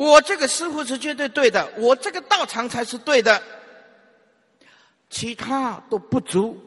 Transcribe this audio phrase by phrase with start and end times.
[0.00, 3.42] 我这个师傅是绝对对的，我这个道场才是对的，
[5.10, 6.58] 其他都不足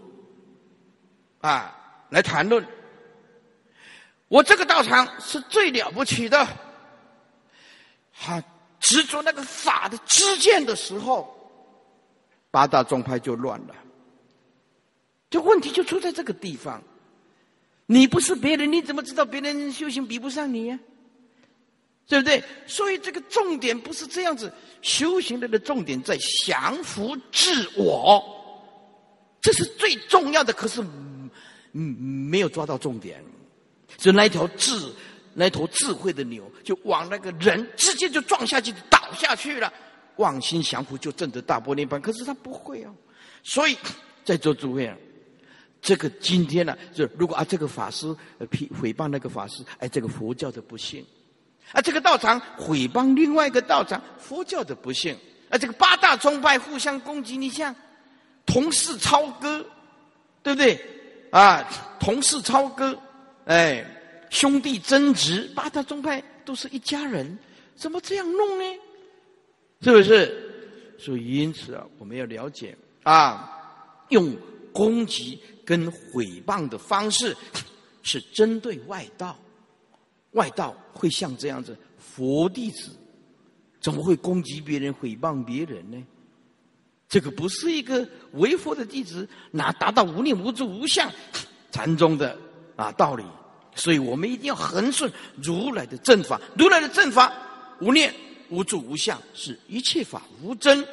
[1.41, 1.75] 啊，
[2.11, 2.63] 来谈论。
[4.27, 6.47] 我这个道场是最了不起的，
[8.15, 8.39] 他
[8.79, 11.35] 执着那个法的知见的时候，
[12.51, 13.73] 八大宗派就乱了。
[15.31, 16.79] 这问题就出在这个地方。
[17.87, 20.79] 你不是别人，你怎么知道别人修行比不上你呀？
[22.07, 22.43] 对不对？
[22.67, 28.21] 所以这个重点不是这样子，修行的的重点在降服自我，
[29.41, 30.51] 这是最重要的。
[30.53, 30.81] 可是，
[31.71, 33.23] 嗯，没有抓到重点。
[33.97, 34.91] 就那一条智，
[35.33, 39.71] 那头智慧的牛，就往那个人直接就撞下去，倒下去了。
[40.17, 41.99] 妄心降服，就证得大波涅槃。
[41.99, 42.93] 可是他不会哦，
[43.43, 43.77] 所以
[44.23, 44.95] 在座诸位啊，
[45.81, 48.15] 这个今天呢，就如果啊这个法师
[48.51, 51.03] 批诽谤那个法师，哎，这个佛教的不幸；
[51.73, 55.13] 啊这个道场毁谤另外一个道场，佛教的不幸；
[55.49, 57.75] 啊这个八大宗派互相攻击，你像
[58.45, 59.65] 同事超哥，
[60.41, 60.79] 对不对？
[61.31, 61.67] 啊，
[61.99, 62.97] 同事超哥。
[63.45, 63.83] 哎，
[64.29, 67.37] 兄弟争执，八大宗派都是一家人，
[67.75, 68.63] 怎么这样弄呢？
[69.81, 70.95] 是不是？
[70.97, 73.49] 所以因此啊，我们要了解啊，
[74.09, 74.33] 用
[74.71, 77.35] 攻击跟毁谤的方式
[78.01, 79.37] 是针对外道，
[80.33, 82.91] 外道会像这样子，佛弟子
[83.79, 85.97] 怎么会攻击别人、诽谤别人呢？
[87.09, 91.11] 这个不是一个为佛的弟子，哪达到无念无住无相
[91.71, 92.37] 禅宗的？
[92.75, 93.23] 啊，道理，
[93.75, 95.11] 所以我们一定要恒顺
[95.43, 96.41] 如来的正法。
[96.57, 97.31] 如来的正法，
[97.79, 98.11] 无念、
[98.49, 100.83] 无住、无相，是一切法无真。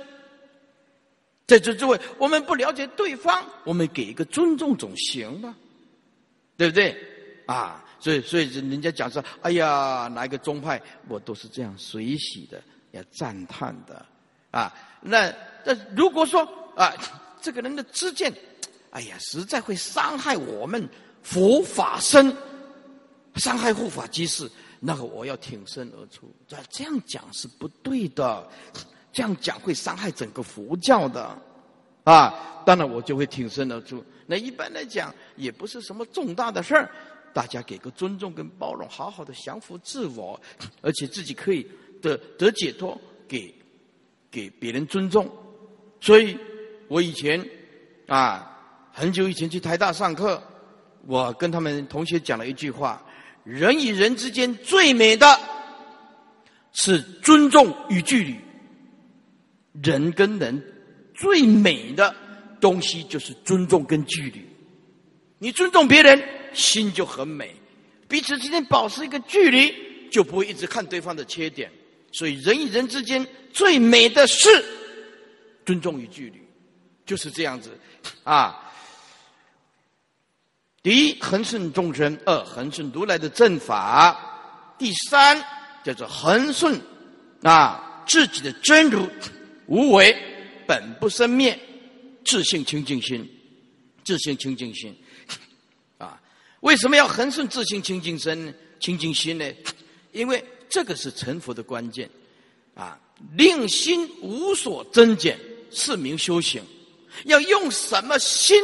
[1.47, 5.56] 在这诸位，我们不了解对方，我们给一个尊重总行吧？
[6.58, 6.94] 对不对？
[7.47, 14.05] 啊，所以，所以人家讲说，哎呀，哪一个宗派，我都是这样随喜的，要赞叹的。
[14.51, 15.33] 啊，那
[15.65, 16.43] 那如果说
[16.75, 16.93] 啊，
[17.41, 18.33] 这个人的知见，
[18.91, 20.89] 哎呀，实在会伤害我们。
[21.22, 22.34] 佛法身
[23.34, 24.50] 伤害护法机士，
[24.81, 26.34] 那个我要挺身而出。
[26.49, 28.49] 这这样讲是不对的，
[29.12, 31.39] 这样讲会伤害整个佛教的
[32.05, 32.62] 啊！
[32.65, 34.03] 当然我就会挺身而出。
[34.27, 36.91] 那一般来讲也不是什么重大的事儿，
[37.32, 40.41] 大家给个尊重跟包容，好好的降服自我，
[40.82, 41.66] 而且自己可以
[42.02, 43.54] 得得解脱，给
[44.30, 45.30] 给别人尊重。
[46.00, 46.36] 所以
[46.88, 47.44] 我以前
[48.06, 50.42] 啊，很久以前去台大上课。
[51.06, 53.02] 我跟他们同学讲了一句话：
[53.42, 55.26] 人与人之间最美的，
[56.72, 58.36] 是尊重与距离。
[59.82, 60.62] 人跟人
[61.14, 62.14] 最美的
[62.60, 64.44] 东西就是尊重跟距离。
[65.38, 66.22] 你尊重别人，
[66.53, 67.49] 心就很美；
[68.09, 69.75] 彼此之间保持一个距离，
[70.11, 71.71] 就不会一直看对方的缺点。
[72.12, 74.49] 所以，人与人之间最美的是
[75.65, 76.41] 尊重与距离，
[77.06, 77.71] 就是这样子
[78.25, 78.66] 啊。
[80.83, 84.16] 第一，恒顺众生；二，恒顺如来的正法；
[84.78, 85.41] 第三，
[85.84, 86.81] 叫做恒顺
[87.43, 89.06] 啊自己的真如
[89.66, 90.16] 无为
[90.66, 91.56] 本不生灭，
[92.25, 93.28] 自性清净心，
[94.03, 94.97] 自性清净心！
[96.60, 99.44] 为什么要恒顺自性清净身、清净心呢？
[100.12, 102.09] 因为这个是成佛的关键
[102.75, 102.98] 啊！
[103.37, 105.38] 令心无所增减，
[105.71, 106.62] 是名修行。
[107.25, 108.56] 要用什么心？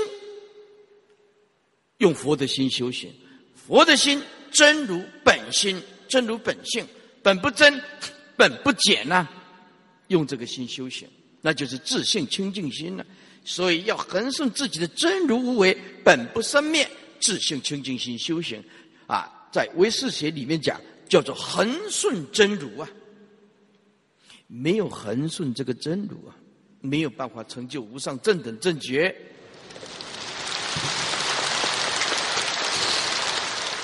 [1.98, 3.12] 用佛的心修行，
[3.54, 6.86] 佛的心真如本心，真如本性，
[7.22, 7.80] 本不增，
[8.36, 9.28] 本不减呐。
[10.08, 11.08] 用这个心修行，
[11.40, 13.04] 那就是自性清净心了。
[13.44, 16.88] 所以要恒顺自己的真如无为，本不生灭，
[17.20, 18.62] 自性清净心修行
[19.06, 22.88] 啊，在唯识学里面讲叫做恒顺真如啊。
[24.46, 26.36] 没有恒顺这个真如啊，
[26.80, 29.14] 没有办法成就无上正等正觉。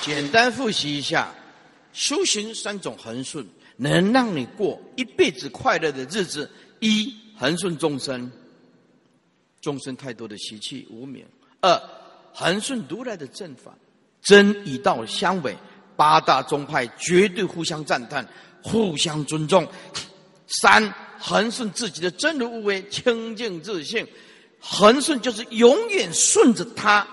[0.01, 1.33] 简单复习一下，
[1.93, 3.45] 修行三种恒顺，
[3.77, 6.49] 能让你过一辈子快乐的日子。
[6.79, 8.29] 一恒顺众生，
[9.61, 11.23] 众生太多的习气无名；
[11.61, 11.73] 二
[12.33, 13.73] 恒顺如来的正法，
[14.21, 15.55] 真以道相违，
[15.95, 18.27] 八大宗派绝对互相赞叹，
[18.61, 19.63] 互相尊重；
[20.47, 24.07] 三恒顺自己的真如无为，清净自性，
[24.59, 27.07] 恒顺就是永远顺着他，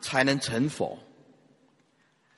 [0.00, 0.98] 才能成佛。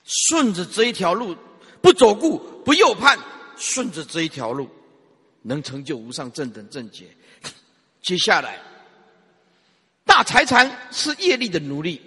[0.05, 1.37] 顺着这一条路，
[1.81, 3.19] 不左顾不右盼，
[3.56, 4.69] 顺着这一条路，
[5.43, 7.06] 能成就无上正等正觉。
[8.02, 8.61] 接下来，
[10.05, 12.00] 大财产是业力的奴隶，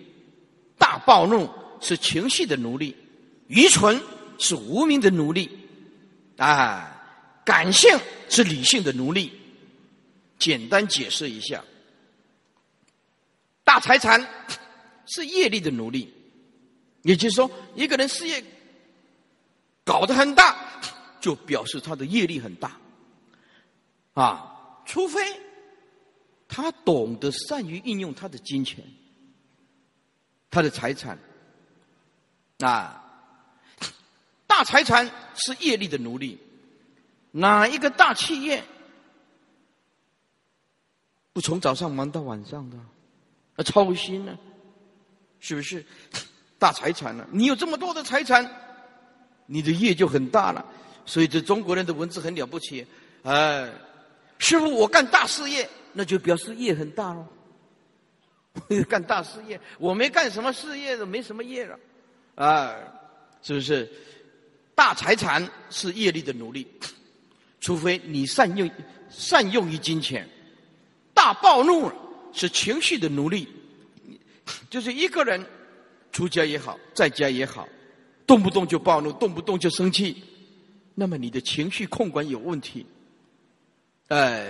[0.80, 1.48] 大暴怒
[1.80, 2.96] 是情绪的奴隶，
[3.48, 4.02] 愚蠢
[4.40, 5.48] 是无名的奴隶，
[6.38, 7.00] 啊，
[7.46, 7.88] 感性
[8.30, 9.32] 是理性的奴隶。
[10.40, 11.62] 简单解释一下，
[13.66, 14.26] 大财产
[15.06, 16.12] 是业力的奴隶，
[17.02, 18.42] 也就是说，一个人事业
[19.84, 20.56] 搞得很大，
[21.20, 22.80] 就表示他的业力很大。
[24.14, 25.22] 啊，除非
[26.48, 28.82] 他懂得善于运用他的金钱、
[30.50, 31.18] 他的财产。
[32.60, 33.02] 啊，
[34.46, 36.38] 大财产是业力的奴隶。
[37.32, 38.64] 哪一个大企业
[41.32, 42.78] 不从早上忙到晚上的？
[43.56, 44.38] 啊，操心呢？
[45.40, 45.86] 是不是？
[46.58, 47.26] 大财产呢？
[47.32, 48.46] 你有这么多的财产，
[49.46, 50.66] 你的业就很大了。
[51.06, 52.86] 所以这中国人的文字很了不起。
[53.24, 53.72] 哎，
[54.38, 57.26] 师傅，我干大事业，那就表示业很大喽。
[58.90, 61.80] 干大事业，我没干什么事业的，没什么业了。
[62.36, 62.76] 啊，
[63.42, 63.90] 是不是？
[64.76, 66.66] 大财产是业力的奴隶，
[67.60, 68.70] 除非你善用
[69.10, 70.28] 善用于金钱。
[71.14, 71.92] 大暴怒
[72.32, 73.46] 是情绪的奴隶，
[74.70, 75.46] 就是一个人
[76.14, 77.68] 出家也好，在家也好，
[78.26, 80.24] 动不动就暴怒，动不动就生气，
[80.96, 82.86] 那么你的情绪控管有问题。
[84.08, 84.50] 哎，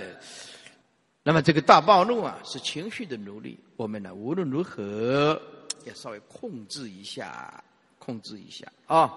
[1.22, 3.58] 那么这个大暴怒啊，是情绪的奴隶。
[3.76, 5.40] 我们呢，无论如何
[5.84, 7.62] 要稍微控制一下。
[8.02, 9.12] 控制一下啊！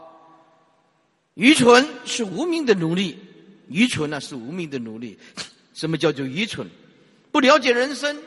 [1.36, 3.18] 愚蠢是无名的奴隶，
[3.70, 5.18] 愚蠢呢是无名的奴隶。
[5.74, 6.70] 什么叫做愚蠢？
[7.32, 8.22] 不了解人生、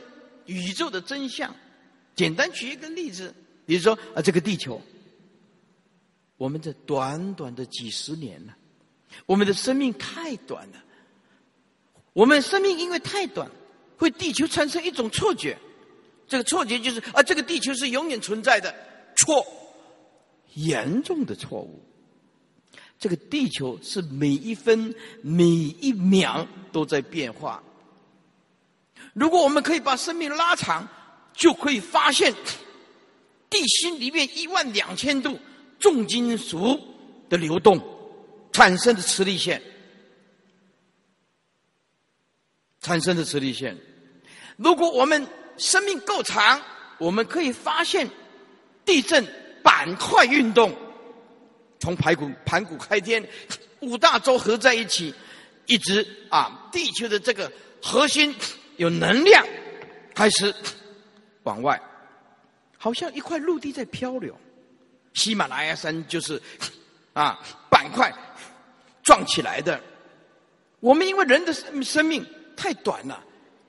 [0.47, 1.55] 宇宙的真相。
[2.17, 3.33] 简单举一个例子，
[3.67, 4.81] 比如说啊，这个地球，
[6.39, 8.55] 我们这短短的几十年呢，
[9.27, 10.83] 我们的生命太短了。
[12.15, 13.49] 我们生命因为太短，
[13.97, 15.57] 会地球产生一种错觉，
[16.29, 18.75] 这个错觉就是啊，这个地球是永远存在的。
[19.17, 19.47] 错。
[20.55, 21.83] 严重的错误。
[22.99, 27.63] 这个地球是每一分每一秒都在变化。
[29.13, 30.89] 如果我们可以把生命拉长，
[31.35, 32.35] 就可以发现
[33.51, 35.39] 地心里面一万两千度
[35.79, 36.81] 重金属
[37.29, 37.79] 的流动
[38.53, 39.61] 产生的磁力线，
[42.87, 43.77] 产生的磁力线。
[44.57, 46.63] 如果我们生命够长，
[46.99, 48.09] 我们可以发现
[48.85, 49.27] 地震。
[49.67, 50.73] 板块运动，
[51.81, 53.29] 从盘古盘古开天，
[53.81, 55.13] 五大洲合在一起，
[55.67, 57.51] 一直啊，地球的这个
[57.83, 58.33] 核心
[58.77, 59.45] 有能量，
[60.15, 60.55] 开始
[61.43, 61.83] 往外，
[62.79, 64.39] 好像一块陆地在漂流。
[65.15, 66.41] 喜马拉雅山就是
[67.13, 68.15] 啊，板块
[69.03, 69.81] 撞起来的。
[70.79, 72.25] 我们因为人的生生命
[72.57, 73.23] 太短了，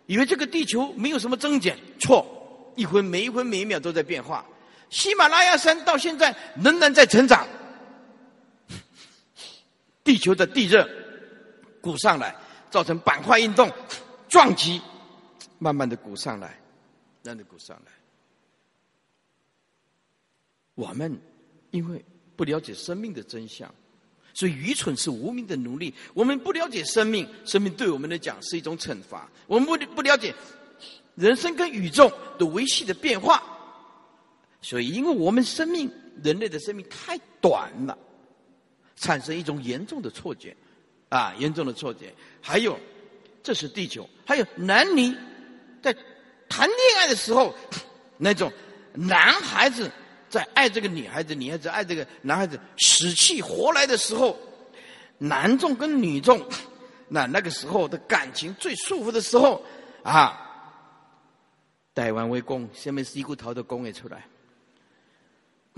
[0.06, 2.26] 以为这个地球没有什么增减，错，
[2.76, 4.46] 一分每一分每一秒都在变化。
[4.90, 7.46] 喜马拉雅山到现在仍然在成长，
[10.04, 10.90] 地球的地热
[11.82, 12.34] 鼓上来，
[12.72, 13.70] 造成板块运动
[14.30, 14.82] 撞击，
[15.60, 16.48] 慢慢的鼓上来，
[17.24, 17.92] 慢慢的鼓上来。
[20.76, 21.20] 我们
[21.72, 22.06] 因为
[22.36, 23.74] 不了解生命的真相，
[24.38, 25.92] 所以愚蠢是无名的奴隶。
[26.14, 29.28] 我们不了解生命，生命对我们来讲是一种惩罚。
[29.48, 30.32] 我们不不了解
[31.16, 32.08] 人生跟宇宙
[32.38, 33.42] 的维系的变化。
[34.62, 35.92] 所以，因为我们生命，
[36.24, 37.98] 人类的生命太短了，
[38.96, 40.56] 产生一种严重的错觉，
[41.10, 42.14] 啊，严重的错觉。
[42.40, 42.80] 还有，
[43.42, 44.08] 这是地球。
[44.24, 45.16] 还有男女
[45.82, 45.92] 在
[46.48, 47.56] 谈恋爱的时候，
[48.20, 48.54] 那种
[48.94, 49.92] 男孩子
[50.30, 54.38] 在爱这个女孩子，女孩子爱这个男孩子，死去活来的时候，
[55.18, 56.46] 男众跟女众，
[57.08, 59.64] 那那个时候的感情最舒服的时候，
[60.04, 60.40] 啊，
[61.96, 64.26] 台湾为公，下面是一股头的公也出来。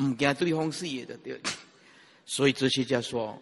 [0.02, 1.40] 唔惊对方事业的对，
[2.26, 3.40] 所以哲学家说，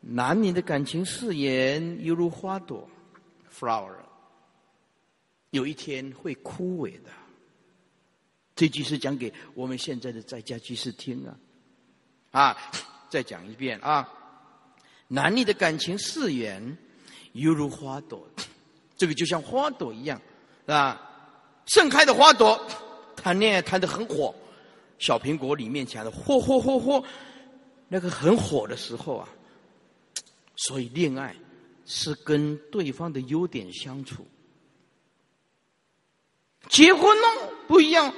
[0.00, 2.88] 男人的感情誓言犹如花朵
[3.52, 3.94] ，flower，
[5.50, 7.10] 有一天会枯萎的。
[8.56, 11.36] 这句是讲给我们现在的在家居士听啊，
[12.30, 12.56] 啊，
[13.10, 14.08] 再讲一遍啊，
[15.08, 16.76] 男女的感情誓言
[17.32, 18.24] 犹如花朵，
[18.96, 20.20] 这个就像花朵一样，
[20.66, 21.00] 啊，
[21.66, 22.60] 盛开的花朵，
[23.16, 24.34] 谈恋爱谈得很火。
[24.98, 27.04] 小苹果里面讲的嚯嚯嚯嚯，
[27.88, 29.28] 那个很火的时候啊，
[30.54, 31.34] 所以恋爱
[31.84, 34.24] 是跟对方的优点相处。
[36.68, 38.14] 结婚呢不一样，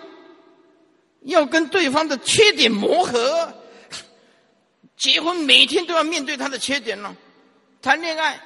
[1.27, 3.55] 要跟对方的缺点磨合。
[4.97, 7.15] 结婚每天都要面对他的缺点呢，
[7.83, 8.41] 谈恋爱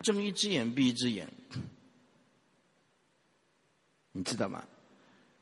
[0.00, 1.28] 睁一只眼闭一只眼，
[4.12, 4.64] 你知道吗？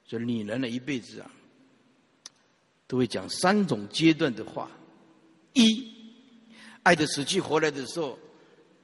[0.04, 1.30] 就女人的一辈子啊。
[2.86, 4.70] 都会讲三种阶段的话：
[5.54, 5.90] 一，
[6.82, 8.18] 爱的死去活来的时候，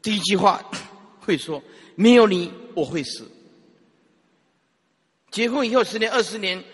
[0.01, 0.65] 第一句话
[1.21, 1.63] 会说
[1.97, 3.31] ：“没有你，我会死。”
[5.31, 6.65] 结婚以后十年、二十年，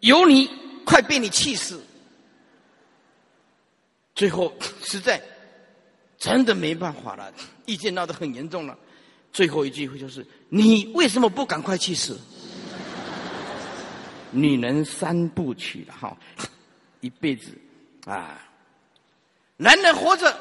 [0.00, 0.50] 有你，
[0.84, 1.82] 快被你气死。
[4.14, 4.52] 最后
[4.82, 5.22] 实在
[6.18, 7.32] 真的没办法了，
[7.64, 8.76] 意见闹得很严重了。
[9.32, 12.18] 最后一句话就是：“你为什么不赶快去死？”
[14.32, 16.16] 女人三部曲了哈，
[17.00, 17.50] 一辈子
[18.04, 18.40] 啊，
[19.56, 20.38] 男人活着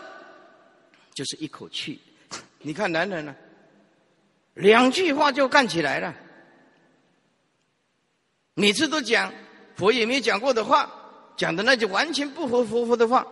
[1.14, 2.00] 就是一口气。
[2.60, 3.36] 你看男人呢，
[4.56, 6.14] 两句话就干起来了。
[8.54, 9.34] 每次都讲
[9.80, 10.92] 佛也没讲过的话，
[11.38, 13.26] 讲的那就完全不合佛佛的话。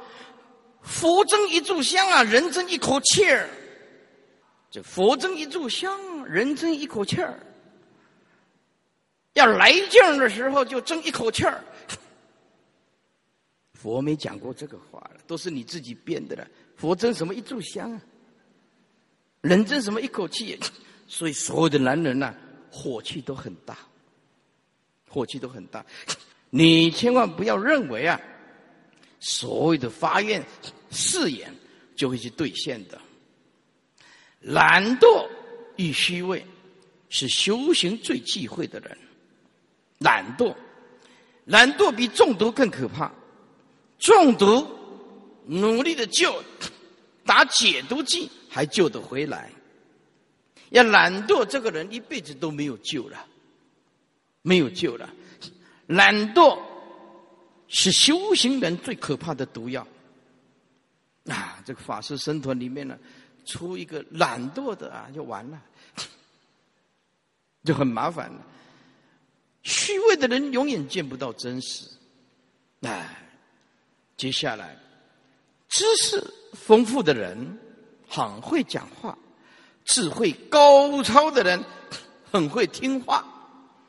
[0.81, 3.49] 佛争一炷香啊，人争一口气儿。
[4.71, 7.37] 就佛争一炷香，人争一口气儿。
[9.33, 11.61] 要来劲儿的时候，就争一口气儿。
[13.73, 16.47] 佛没讲过这个话了，都是你自己编的了。
[16.77, 18.01] 佛争什么一炷香啊？
[19.41, 20.57] 人争什么一口气？
[21.09, 22.33] 所以所有的男人呐，
[22.71, 23.77] 火气都很大。
[25.09, 25.83] 火气都很大，
[26.49, 28.19] 你千万不要认为啊，
[29.19, 30.43] 所谓的发愿
[30.89, 31.53] 誓言
[31.95, 32.99] 就会去兑现的。
[34.41, 35.27] 懒惰
[35.75, 36.45] 与虚伪
[37.09, 38.97] 是修行最忌讳的人。
[39.99, 40.55] 懒惰，
[41.45, 43.11] 懒惰比中毒更可怕。
[43.99, 44.65] 中毒
[45.45, 46.43] 努力的救，
[47.25, 49.51] 打解毒剂还救得回来。
[50.69, 53.25] 要懒惰，这个人一辈子都没有救了。
[54.43, 55.09] 没有救了，
[55.87, 56.57] 懒惰
[57.67, 59.85] 是修行人最可怕的毒药。
[61.25, 62.97] 啊，这个法师僧团里面呢，
[63.45, 65.61] 出一个懒惰的啊，就完了，
[67.65, 68.41] 就很麻烦了。
[69.63, 71.85] 虚伪的人永远见不到真实。
[72.81, 73.21] 哎，
[74.15, 74.77] 接下来，
[75.67, 77.59] 知识丰富的人
[78.07, 79.17] 很会讲话，
[79.83, 81.61] 智慧高超的人
[82.31, 83.25] 很会听话。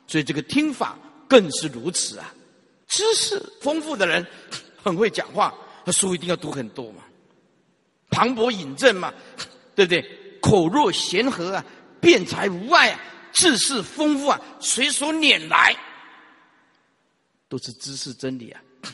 [0.09, 2.35] 所以这个听法更是如此啊！
[2.87, 4.27] 知识丰富的人
[4.83, 5.55] 很会讲话，
[5.85, 7.05] 他书一定要读很多嘛，
[8.09, 9.13] 磅礴引证嘛，
[9.77, 10.39] 对不对？
[10.41, 11.65] 口若悬河啊，
[12.01, 13.01] 辩才无碍啊，
[13.33, 15.77] 知识丰富啊，随手拈来
[17.49, 18.63] 都是知识真理啊。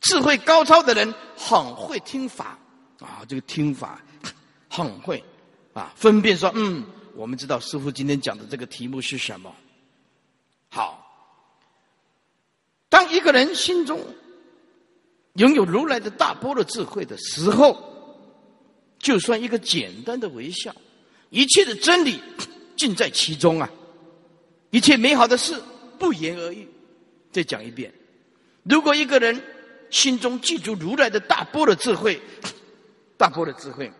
[0.00, 2.58] 智慧高超的人很会听法
[3.00, 4.00] 啊，这个听法
[4.70, 5.24] 很会
[5.72, 9.52] 啊，分辨说，嗯，我们知道师傅今天讲的这个题目是什么。
[10.68, 11.05] 好，
[12.96, 14.00] 当一个人心中
[15.34, 17.76] 拥有如来的大波的智慧的时候，
[18.98, 20.74] 就算一个简单的微笑，
[21.28, 22.18] 一切的真理
[22.74, 23.70] 尽在其中啊！
[24.70, 25.62] 一切美好的事
[25.98, 26.66] 不言而喻。
[27.30, 27.92] 再讲一遍：
[28.62, 29.38] 如果一个人
[29.90, 32.18] 心中记住如来的大波的智慧，
[33.18, 33.92] 大波的智慧，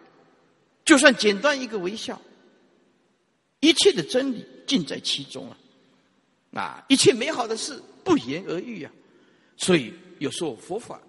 [0.86, 2.18] 就算简单一个微笑，
[3.60, 5.58] 一切的真理尽在其中啊！
[6.54, 8.92] 啊，一切美好的事不言而喻啊！
[9.56, 11.00] 所以有时候佛法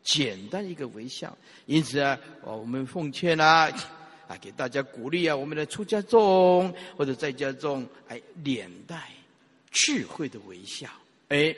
[0.00, 3.68] 简单一个微笑，因此啊，我们奉劝啊，
[4.28, 9.10] 啊，给大家鼓励啊，我们的出家众或者在家中，哎，脸带
[9.72, 10.88] 智慧的微笑，
[11.30, 11.52] 哎，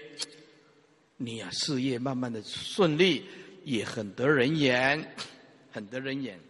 [1.19, 3.27] 你啊，事业慢慢的顺利，
[3.65, 5.15] 也很得人言，
[5.71, 6.41] 很得人言。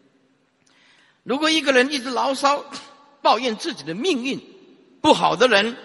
[1.24, 2.64] 如果一个人一直牢骚
[3.20, 4.40] 抱怨自己的命运
[5.00, 5.76] 不好的人，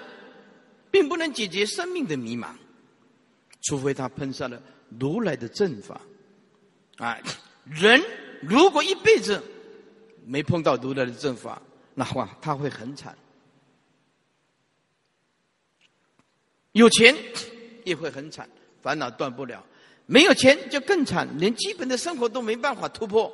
[0.97, 2.47] 并不能解决生命的迷茫，
[3.61, 4.59] 除非他碰上了
[4.99, 6.01] 如来的正法。
[6.97, 7.15] 啊，
[7.65, 8.03] 人
[8.41, 9.39] 如果一辈子
[10.25, 11.61] 没碰到如来的正法，
[11.93, 13.15] 那话他会很惨。
[16.71, 17.15] 有钱
[17.85, 18.49] 也会很惨，
[18.81, 19.59] 烦恼断不了；
[20.07, 23.31] 没有钱就更惨，连基本的生活都没办法突破。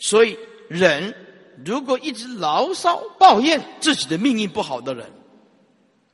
[0.00, 0.36] 所以，
[0.68, 1.14] 人
[1.64, 5.08] 如果一直牢骚抱怨自己的命运不好的人，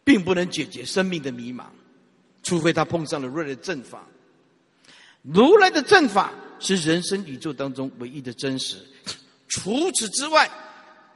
[0.06, 1.64] 并不能解决生命的迷茫，
[2.40, 4.06] 除非他碰上了如来的正法。
[5.22, 8.76] 如来的正法是人生宇宙当中唯一的真实，
[9.48, 10.48] 除此之外，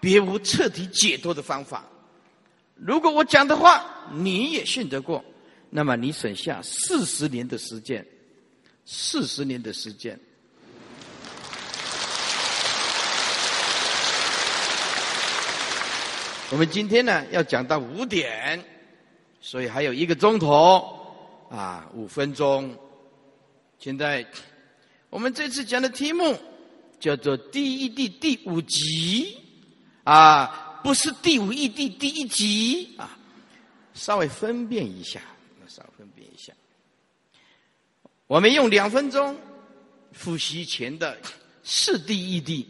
[0.00, 1.84] 别无彻底解脱的方法。
[2.74, 5.24] 如果我讲的话你也信得过，
[5.70, 8.04] 那么你省下四十年的时间，
[8.84, 10.18] 四十年的时间。
[16.50, 18.79] 我们今天呢要讲到五点。
[19.40, 20.98] 所以还有一个钟头
[21.50, 22.76] 啊，五分钟。
[23.78, 24.26] 现在
[25.08, 26.38] 我们这次讲的题目
[27.00, 29.34] 叫做《第一地第五集》，
[30.04, 33.18] 啊，不是第五义地第一集啊，
[33.94, 35.22] 稍微分辨一下，
[35.66, 36.52] 稍微分辨一下。
[38.26, 39.36] 我们用两分钟
[40.12, 41.18] 复习前的
[41.64, 42.68] 四地义地，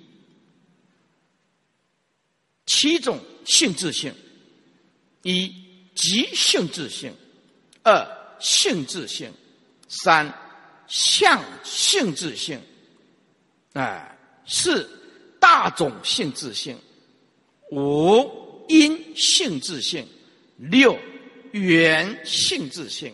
[2.67, 4.15] 七种性质性：
[5.23, 5.53] 一、
[6.01, 7.11] 即性质性；
[7.83, 8.03] 二、
[8.39, 9.29] 性质性；
[9.87, 10.33] 三、
[10.89, 12.59] 相性质性；
[13.75, 14.89] 哎，四、
[15.39, 16.75] 大种性质性；
[17.71, 20.07] 五、因性质性；
[20.57, 20.99] 六、
[21.53, 23.13] 缘性质性；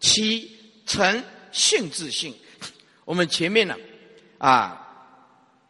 [0.00, 0.50] 七、
[0.84, 2.34] 成性质性。
[3.04, 3.76] 我们前面呢，
[4.38, 4.84] 啊，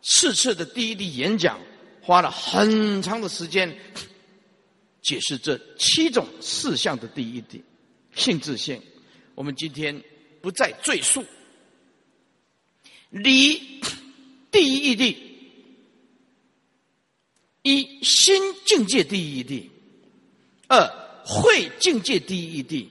[0.00, 1.60] 四次的第一地演讲。
[2.00, 3.68] 花了很长的时间
[5.06, 7.62] 解释这七种事项的第一点
[8.12, 8.82] 性质性，
[9.36, 10.02] 我们今天
[10.42, 11.25] 不再赘述。
[13.10, 13.80] 离
[14.50, 15.16] 第一义地，
[17.62, 18.34] 一心
[18.64, 19.70] 境界第一义地，
[20.66, 20.84] 二
[21.25, 22.90] 会境界第一义地，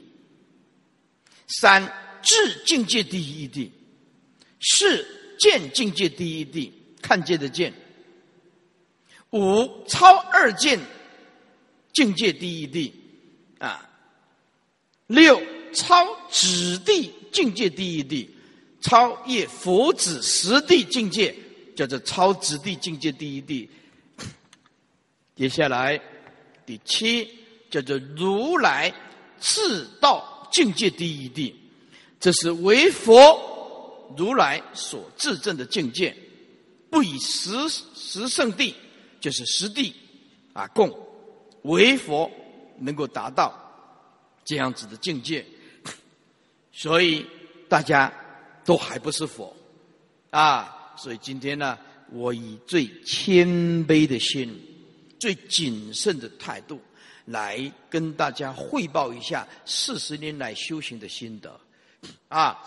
[1.48, 1.84] 三
[2.22, 3.70] 智境界第一义地，
[4.62, 5.06] 四
[5.38, 7.74] 见境界第一义地，看见的见。
[9.32, 10.80] 五超二见
[11.96, 12.94] 境界第一地
[13.58, 13.90] 啊，
[15.08, 15.42] 六
[15.74, 18.30] 超指地境界第一地，
[18.82, 21.34] 超越佛子实地境界，
[21.74, 23.70] 叫做超指地境界第一地。
[25.36, 26.00] 接下来
[26.66, 27.28] 第七
[27.72, 28.94] 叫做如来
[29.40, 31.56] 自道境界第一地，
[32.20, 36.14] 这是为佛如来所自证的境界，
[36.90, 38.76] 不以十十圣地。
[39.22, 39.96] 就是实地
[40.54, 40.88] 啊，供
[41.66, 42.30] 为佛
[42.80, 43.54] 能够达到
[44.44, 45.46] 这样子的境界，
[46.72, 47.26] 所以
[47.68, 48.12] 大家
[48.64, 49.56] 都还不是佛
[50.32, 50.94] 啊。
[50.98, 51.78] 所以今天呢，
[52.12, 53.48] 我以最谦
[53.86, 54.60] 卑的心、
[55.20, 56.80] 最谨慎的态度
[57.26, 61.60] 来跟大家汇报一下四十年来修行的心得
[62.30, 62.58] 啊。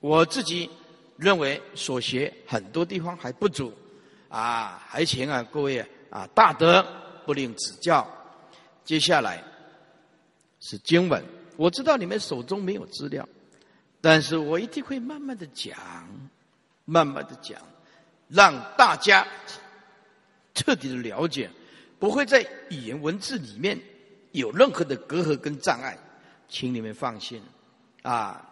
[0.00, 0.68] 我自己
[1.16, 3.72] 认为所学很多地方还不足。
[4.28, 6.84] 啊，还请啊各位啊大德
[7.28, 8.08] 不吝指教。
[8.86, 9.44] 接下来
[10.60, 11.22] 是经文，
[11.58, 13.28] 我知道你们手中没有资料，
[14.00, 15.76] 但是我一定会慢慢的讲，
[16.86, 17.60] 慢慢的讲，
[18.28, 19.28] 让大家
[20.54, 21.50] 彻底的了解，
[21.98, 23.78] 不会在语言文字里面
[24.32, 25.98] 有任何的隔阂跟障碍，
[26.48, 27.42] 请你们放心
[28.00, 28.42] 啊。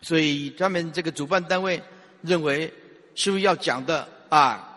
[0.00, 1.82] 所以他们这个主办单位
[2.20, 2.72] 认为，
[3.16, 4.68] 是不是要讲的啊？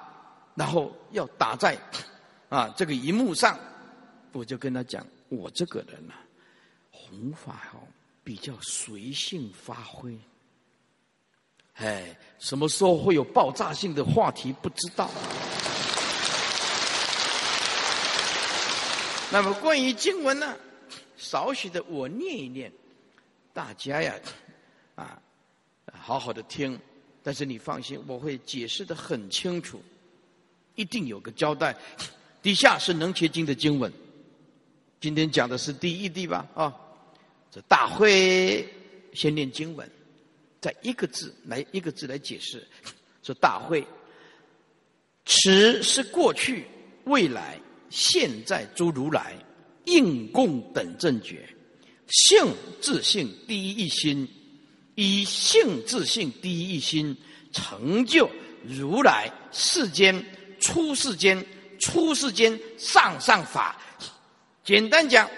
[0.56, 1.78] 然后要打在
[2.50, 3.60] 啊这个荧幕上，
[4.32, 6.14] 我就跟他讲，我这个人呢，
[6.92, 7.80] 弘法哦
[8.24, 10.18] 比较随性发挥，
[11.74, 15.10] 哎，什么时候会有爆炸性的话题不知道。
[19.32, 20.56] 那么关于经文呢，
[21.18, 22.72] 少许的我念一念，
[23.54, 24.14] 大家呀
[24.96, 25.20] 啊
[25.92, 26.80] 好好的听，
[27.24, 29.82] 但是你放心，我会解释的很清楚。
[30.76, 31.76] 一定有个交代，
[32.46, 33.92] 底下是能切经的经文。
[35.02, 36.48] 今天讲的是第一地吧？
[36.54, 36.72] 啊，
[37.50, 38.64] 这大会
[39.14, 39.90] 先念经文，
[40.62, 42.64] 再一个字来一个字来解释。
[43.24, 43.84] 说大会，
[45.26, 46.68] 此是过去、
[47.06, 49.36] 未来、现在诸如来
[49.86, 51.50] 应供等正觉，
[52.10, 52.46] 性
[52.80, 54.28] 自性第一一心，
[54.94, 57.18] 以性自性第一一心
[57.52, 58.30] 成就
[58.64, 60.24] 如来世间。
[60.58, 61.46] 出世间，
[61.80, 63.76] 出世间上上法，
[64.64, 65.30] 简单讲，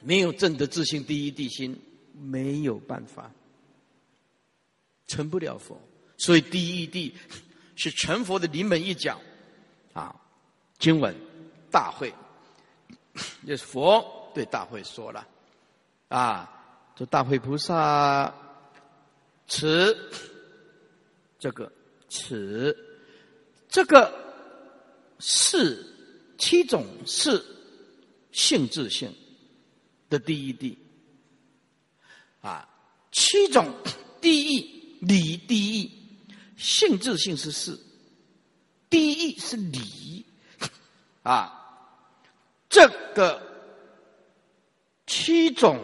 [0.00, 1.80] 没有正的自信第一地心，
[2.12, 3.30] 没有办法
[5.06, 5.80] 成不了佛。
[6.16, 7.14] 所以第一地
[7.76, 9.20] 是成佛的临门一脚
[9.92, 10.14] 啊！
[10.78, 11.14] 经文
[11.70, 12.12] 大会，
[13.46, 15.26] 就是佛对大会说了
[16.08, 16.50] 啊，
[16.94, 18.32] 这大会菩萨，
[19.46, 19.96] 此
[21.38, 21.70] 这个
[22.08, 22.76] 此
[23.68, 24.23] 这个。
[25.18, 25.86] 是
[26.38, 27.44] 七种是
[28.32, 29.12] 性质性
[30.10, 30.76] 的第一地
[32.40, 32.68] 啊，
[33.12, 33.72] 七种
[34.20, 35.90] 第一理第一
[36.56, 37.78] 性质性是四，
[38.90, 40.24] 第一是理
[41.22, 41.52] 啊，
[42.68, 43.40] 这个
[45.06, 45.80] 七种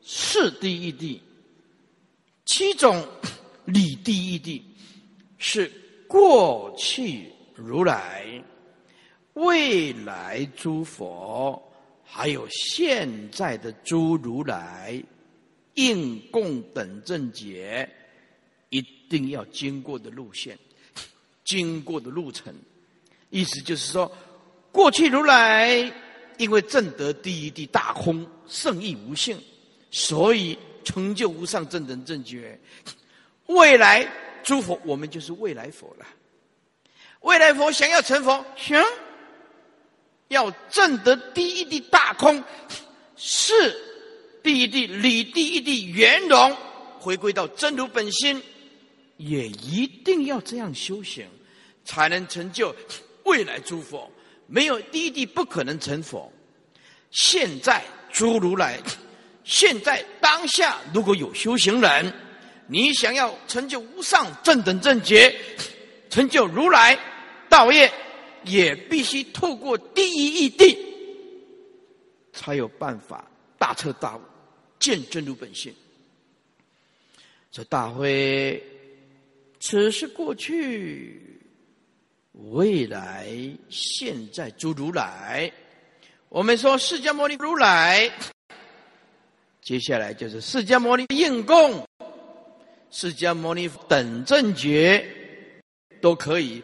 [0.00, 1.20] 是第一地，
[2.44, 3.06] 七种
[3.64, 4.64] 理第一地
[5.38, 5.70] 是
[6.06, 7.32] 过去。
[7.62, 8.42] 如来、
[9.34, 11.60] 未来诸佛，
[12.04, 15.02] 还有现在的诸如来，
[15.74, 17.88] 应供等正觉，
[18.68, 20.58] 一定要经过的路线，
[21.44, 22.54] 经过的路程，
[23.30, 24.10] 意思就是说，
[24.70, 25.92] 过去如来
[26.36, 29.36] 因为正得第一地大空，圣意无性，
[29.90, 32.58] 所以成就无上正等正觉。
[33.46, 34.06] 未来
[34.44, 36.06] 诸佛，我们就是未来佛了。
[37.20, 38.82] 未来佛想要成佛，行，
[40.28, 42.42] 要证得第一地大空，
[43.16, 43.52] 是
[44.42, 46.56] 第一地理第一地圆融，
[46.98, 48.40] 回归到真如本心，
[49.16, 51.26] 也一定要这样修行，
[51.84, 52.74] 才能成就
[53.24, 54.10] 未来诸佛。
[54.46, 56.32] 没有第一地，不可能成佛。
[57.10, 58.80] 现在诸如来，
[59.44, 62.12] 现在当下，如果有修行人，
[62.66, 65.34] 你想要成就无上正等正觉，
[66.08, 66.98] 成就如来
[67.48, 67.92] 道业，
[68.44, 70.76] 也必须透过第一义地，
[72.32, 74.20] 才有办法大彻大悟，
[74.78, 75.74] 见真如本性。
[77.50, 78.62] 这大会，
[79.58, 81.40] 此是过去、
[82.32, 83.28] 未来、
[83.68, 85.50] 现在诸如来。
[86.28, 88.10] 我们说释迦牟尼如来，
[89.62, 91.86] 接下来就是释迦牟尼应供，
[92.90, 95.04] 释迦牟尼等正觉
[96.02, 96.62] 都可以。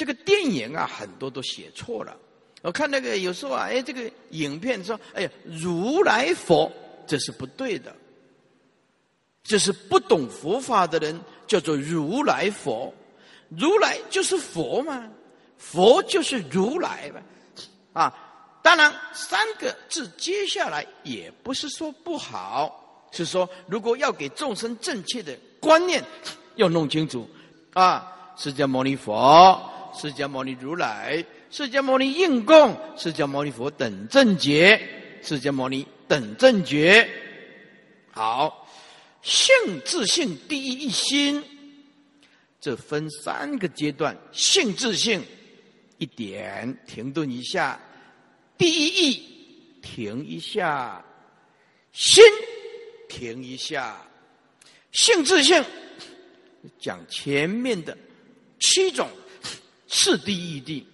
[0.00, 2.16] 这个电影啊，很多都写错了。
[2.62, 6.72] 我看那个有时候啊，哎，这个影片说，哎呀，如来佛，
[7.06, 7.94] 这是不对的。
[9.42, 12.90] 这是不懂佛法的人叫做如来佛，
[13.50, 15.06] 如来就是佛嘛，
[15.58, 17.20] 佛就是如来嘛。
[17.92, 26.02] 啊，当然，三个字接下来也不是说不好，是说如果要给众生正确的观念，
[26.56, 27.28] 要弄清楚。
[27.74, 34.80] 啊，释迦牟尼佛、释迦牟尼如来、释迦牟尼应供、释迦牟尼佛等正觉、
[35.22, 37.08] 释迦牟尼等正觉。
[38.10, 38.68] 好，
[39.22, 39.44] 性
[39.84, 41.42] 自性第一一心，
[42.60, 45.22] 这分三个阶段，性自性。
[45.98, 47.78] 一点，停顿一下，
[48.56, 49.22] 第一意
[49.82, 51.04] 停一下，
[51.92, 52.24] 心
[53.06, 54.00] 停一下，
[54.92, 55.62] 性自性
[56.78, 57.94] 讲前面的
[58.60, 59.10] 七种
[59.90, 60.86] 次第义地，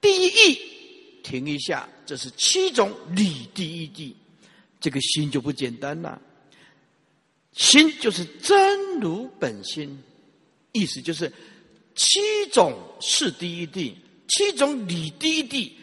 [0.00, 0.58] 第一义
[1.22, 4.16] 停一下，这是七种理第一地，
[4.80, 6.20] 这个心就不简单了，
[7.52, 10.02] 心就是真如本心，
[10.72, 11.30] 意思就是。
[11.94, 12.18] 七
[12.50, 13.94] 种是第一地，
[14.26, 15.76] 七种理第一地，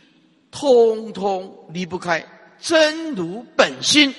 [0.49, 2.27] 通通离不开
[2.59, 4.11] 真如本心。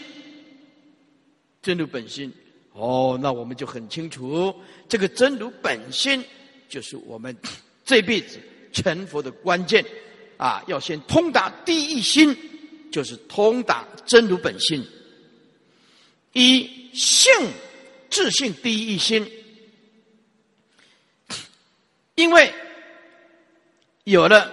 [1.61, 2.33] 真如本心，
[2.75, 4.55] 哦，那我们就很清楚，
[4.89, 6.25] 这个真如本心
[6.69, 7.37] 就是我们
[7.91, 8.39] 这辈子
[8.73, 9.85] 成佛的关键
[10.37, 10.63] 啊！
[10.69, 12.37] 要先通达第一心，
[12.93, 14.87] 就是通达真如本心。
[16.33, 17.33] 一性
[18.09, 19.29] 自信第一心。
[22.15, 22.55] 因为
[24.05, 24.49] 有了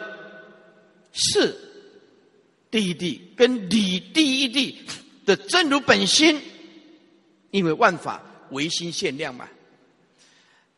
[1.14, 1.56] 是
[2.72, 4.84] 第一地跟理第一地
[5.28, 6.42] 的真如本心，
[7.52, 8.20] 因为万法
[8.50, 9.48] 唯心限量嘛，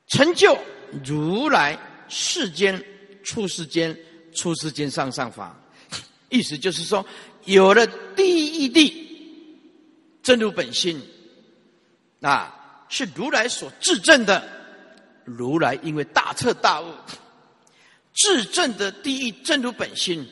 [0.07, 0.59] 成就
[1.05, 2.83] 如来世间
[3.23, 3.97] 出世间
[4.33, 5.57] 出世间上上法，
[6.29, 7.05] 意思就是说，
[7.45, 9.07] 有了第一地
[10.21, 11.01] 真如本心，
[12.21, 14.57] 啊，是如来所自证的。
[15.25, 16.91] 如来因为大彻大悟，
[18.13, 20.27] 至正的第一正如本心，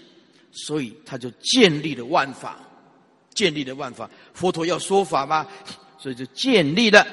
[0.51, 2.57] 所以他就建立了万法，
[3.35, 4.09] 建立了万法。
[4.33, 5.45] 佛陀要说法嘛，
[5.99, 7.05] 所以就建立了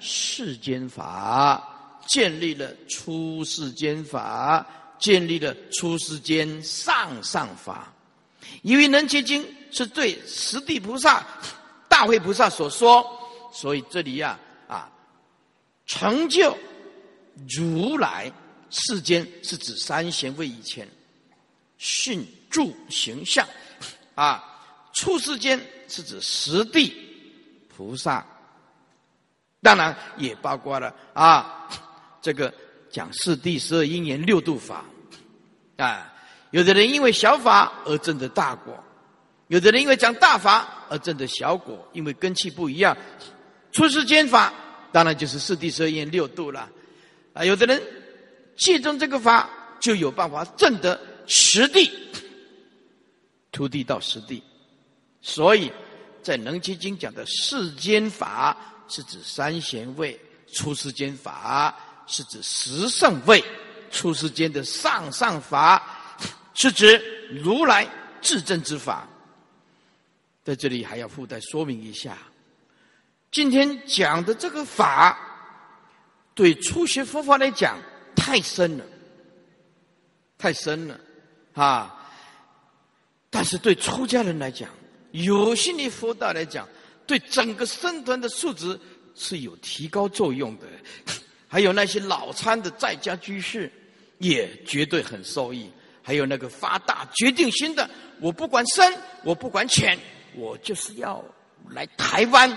[0.00, 1.69] 世间法，
[2.10, 4.66] 建立了出世间法，
[4.98, 7.92] 建立了出世间上上法。
[8.62, 11.24] 因为《能结经》是对十地菩萨、
[11.88, 13.06] 大会菩萨所说，
[13.52, 14.90] 所以这里呀啊，
[15.86, 16.56] 成就。
[17.56, 18.30] 如来
[18.68, 20.86] 世间是指三贤位以前，
[21.78, 23.48] 训住形象
[24.14, 24.44] 啊，
[24.92, 26.92] 出世间是指十地
[27.68, 28.26] 菩萨，
[29.62, 31.66] 当然也包括了啊，
[32.20, 32.52] 这个
[32.90, 34.84] 讲四谛十二因缘六度法
[35.76, 36.12] 啊，
[36.50, 38.78] 有的人因为小法而证得大果，
[39.48, 42.96] 有的人因为讲大法而证得小果，因为根器不一样，
[43.72, 44.52] 出世间法
[44.92, 46.68] 当然就是四谛十二因缘六度了。
[47.32, 47.80] 啊，有的人
[48.56, 49.48] 借中这个法，
[49.80, 51.90] 就有办法证得实地、
[53.52, 54.42] 土地到实地。
[55.22, 55.70] 所以
[56.22, 58.56] 在《能基经》讲的世间法，
[58.88, 60.12] 是指三贤位；
[60.52, 61.74] 出世间法
[62.10, 63.40] 是指十圣位；
[63.90, 65.80] 出世间的上上法
[66.54, 66.98] 是指
[67.42, 67.88] 如来
[68.20, 69.08] 至正之法。
[70.42, 72.18] 在这里还要附带说明一下，
[73.30, 75.26] 今天讲的这个法。
[76.32, 77.76] 对初学佛法来讲，
[78.16, 78.84] 太深了，
[80.38, 80.98] 太深了，
[81.52, 82.08] 啊！
[83.28, 84.70] 但是对出家人来讲，
[85.10, 86.66] 有心的佛道来讲，
[87.06, 88.78] 对整个僧团的素质
[89.14, 90.66] 是有提高作用的。
[91.50, 93.70] 还有那些老参的在家居士，
[94.18, 95.68] 也绝对很受益。
[96.00, 97.88] 还有那个发大决定心的，
[98.20, 99.98] 我不管深，我不管浅，
[100.34, 101.22] 我就是要
[101.68, 102.56] 来台湾，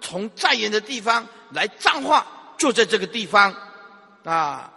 [0.00, 2.26] 从再远的地方来彰化，
[2.58, 3.54] 就在这个地方
[4.24, 4.72] 啊。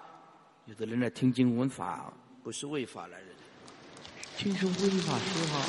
[0.65, 2.13] 有的人来听经闻法，
[2.43, 3.25] 不是为法来的。
[4.37, 5.61] 听说慧律法师哈，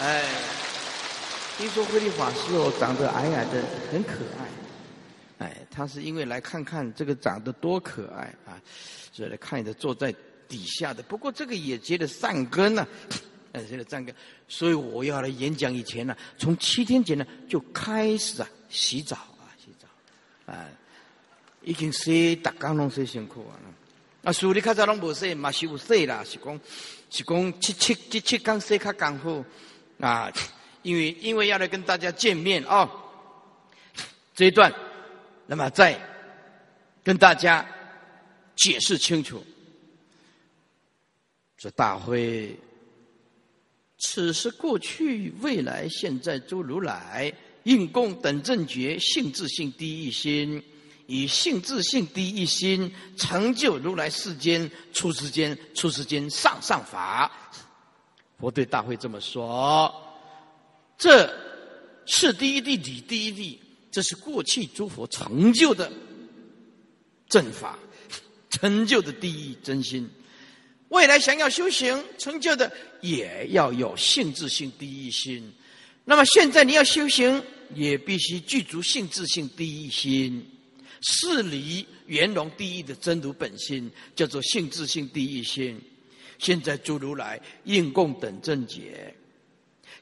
[0.00, 0.24] 哎，
[1.58, 3.62] 听说慧律法师哦，长得矮矮的，
[3.92, 4.48] 很可爱。
[5.38, 8.60] 哎，他是因为来看看这个长得多可爱啊，
[9.12, 10.14] 所以来看着坐在
[10.48, 11.02] 底下的。
[11.02, 12.86] 不过这个也结了善根呢，
[13.52, 14.14] 哎，结了善根。
[14.48, 20.66] 所以我要来演讲以前呢，从七天前呢就开始啊洗澡啊洗澡，啊，
[21.62, 23.56] 已经洗大刚拢洗辛苦啊。
[24.24, 26.60] 啊，书里较早拢无洗，嘛是有洗啦，是讲。
[27.10, 29.42] 是讲七七七七刚说较刚好
[29.98, 30.30] 啊，
[30.82, 32.86] 因为因为要来跟大家见面啊，
[34.34, 34.70] 这一段，
[35.50, 35.98] 那么再
[37.02, 37.66] 跟大家
[38.54, 39.42] 解释清楚。
[41.56, 42.54] 这大会，
[43.98, 47.32] 此时过去未来现在诸如来
[47.62, 50.62] 应供等正觉性自性第一心。
[51.10, 57.32] 以性自性第一心成就如来世间出世间出世间上上法，
[58.38, 59.90] 佛对大会这么说：
[60.98, 61.34] 这
[62.04, 63.58] 是第一地理第一地，
[63.90, 65.90] 这是过去诸佛成就的
[67.28, 67.78] 正法，
[68.50, 70.08] 成就的第一真心。
[70.88, 75.52] 未来想要修行成就的，也要有性质性第一心。
[76.04, 77.42] 那么现在你要修行，
[77.74, 80.44] 也必须具足性质性第一心。
[81.00, 85.80] 是离圆融第一的真如本心，叫做性质性第一心。
[86.38, 89.14] 现在诸如来应供等正解，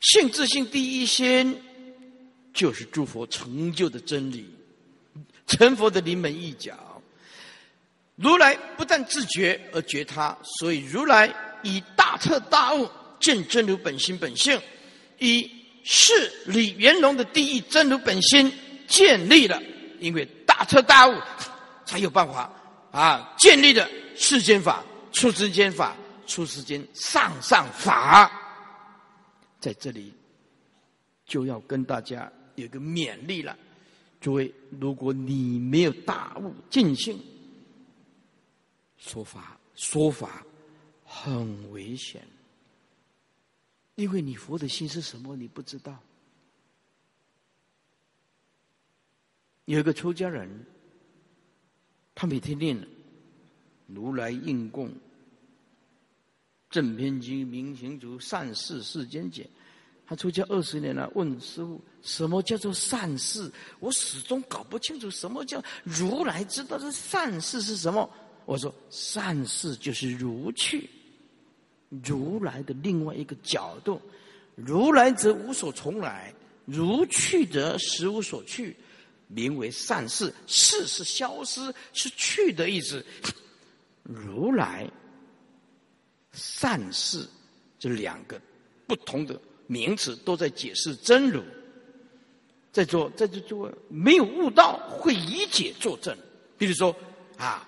[0.01, 1.55] 性质性第一心，
[2.57, 4.53] 就是诸佛成就的真理，
[5.47, 7.01] 成佛的临门一脚。
[8.17, 12.91] 如来不但自觉而觉他，所以如来以大彻大悟
[13.21, 14.61] 见真如本心本性，
[15.19, 15.49] 以
[15.85, 18.53] 是理圆融的第一真如本心
[18.89, 19.63] 建立了，
[20.01, 20.27] 因为。
[20.57, 21.15] 大彻大悟，
[21.85, 22.51] 才有办法
[22.91, 23.35] 啊！
[23.37, 25.95] 建立的世间法、出世间法、
[26.27, 28.31] 出世间上上法，
[29.61, 30.15] 在这里
[31.27, 33.57] 就要跟大家有个勉励了。
[34.21, 37.21] 诸位，如果你没有大悟尽性，
[38.97, 40.45] 说法说法
[41.05, 42.27] 很危险，
[43.95, 46.03] 因为你佛的心是什么，你不知道。
[49.67, 50.49] 有一个出家人，
[52.15, 52.77] 他每天念
[53.87, 54.91] 如来应供
[56.71, 59.49] 正偏经明行足善事世间解。
[60.07, 63.51] 他出家二十年了，问师傅什么叫做善事？
[63.81, 68.09] 我始终搞不清楚什么叫如来知道这善事是什么。
[68.45, 70.89] 我说善事就是如去，
[72.05, 74.01] 如来的另外一个角度。
[74.55, 76.33] 如来则无所从来，
[76.65, 78.77] 如去则实无所去。
[79.27, 83.05] 名为善事，事是消失，是去的意思。
[84.05, 84.89] 如来
[86.31, 87.29] 善事
[87.81, 88.41] 这两个
[88.87, 91.43] 不同的名词，都在解释真如。
[92.77, 96.15] 在做，在这做没有悟道，会以解作证。
[96.59, 96.95] 比如说
[97.39, 97.67] 啊，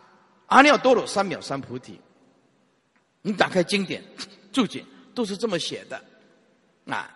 [0.49, 1.99] 阿耨多罗三藐三菩提，
[3.23, 4.05] 你打开经典
[4.53, 6.05] 注解，都是这么写的。
[6.85, 7.11] 啊，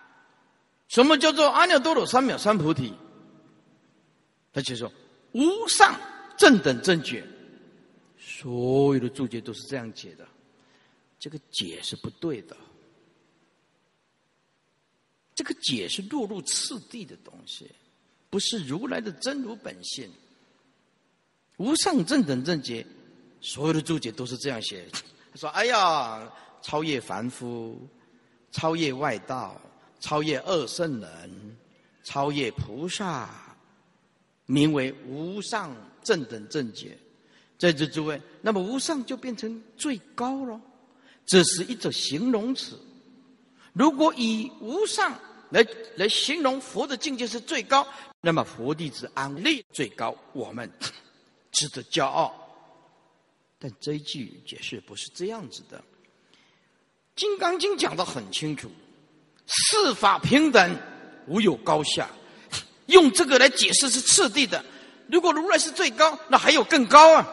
[0.88, 2.94] 什么叫做阿耨多罗三藐三菩提？
[4.54, 4.90] 他就说
[5.32, 5.94] ：“无上
[6.38, 7.22] 正等正觉，
[8.18, 10.26] 所有的注解都是这样解的，
[11.18, 12.56] 这个解是不对的。
[15.34, 17.70] 这个解是落入次第的东西，
[18.32, 20.10] 不是如来的真如本性。
[21.58, 22.84] 无上正等正觉，
[23.42, 24.88] 所有的注解都是这样写。
[25.30, 27.78] 他说：‘哎呀，超越凡夫，
[28.50, 29.60] 超越外道，
[30.00, 31.56] 超越二圣人，
[32.04, 33.28] 超越菩萨。’”
[34.46, 36.98] 名为无上正等正觉，
[37.58, 40.58] 在这诸位，那么无上就变成最高了，
[41.26, 42.78] 这是一种形容词。
[43.74, 45.18] 如果以无上
[45.52, 45.64] 来
[45.96, 47.86] 来形容佛的境界是最高，
[48.22, 50.70] 那么佛弟子安利最高，我们
[51.50, 52.34] 值得骄傲。
[53.58, 55.78] 但这一句解释不是这样子的，
[57.14, 58.70] 《金刚经》讲的很清楚，
[59.46, 60.76] 四法平等，
[61.28, 62.08] 无有高下。
[62.86, 64.64] 用这个来解释是次第的。
[65.08, 67.28] 如果如来是最高，那还有更高啊。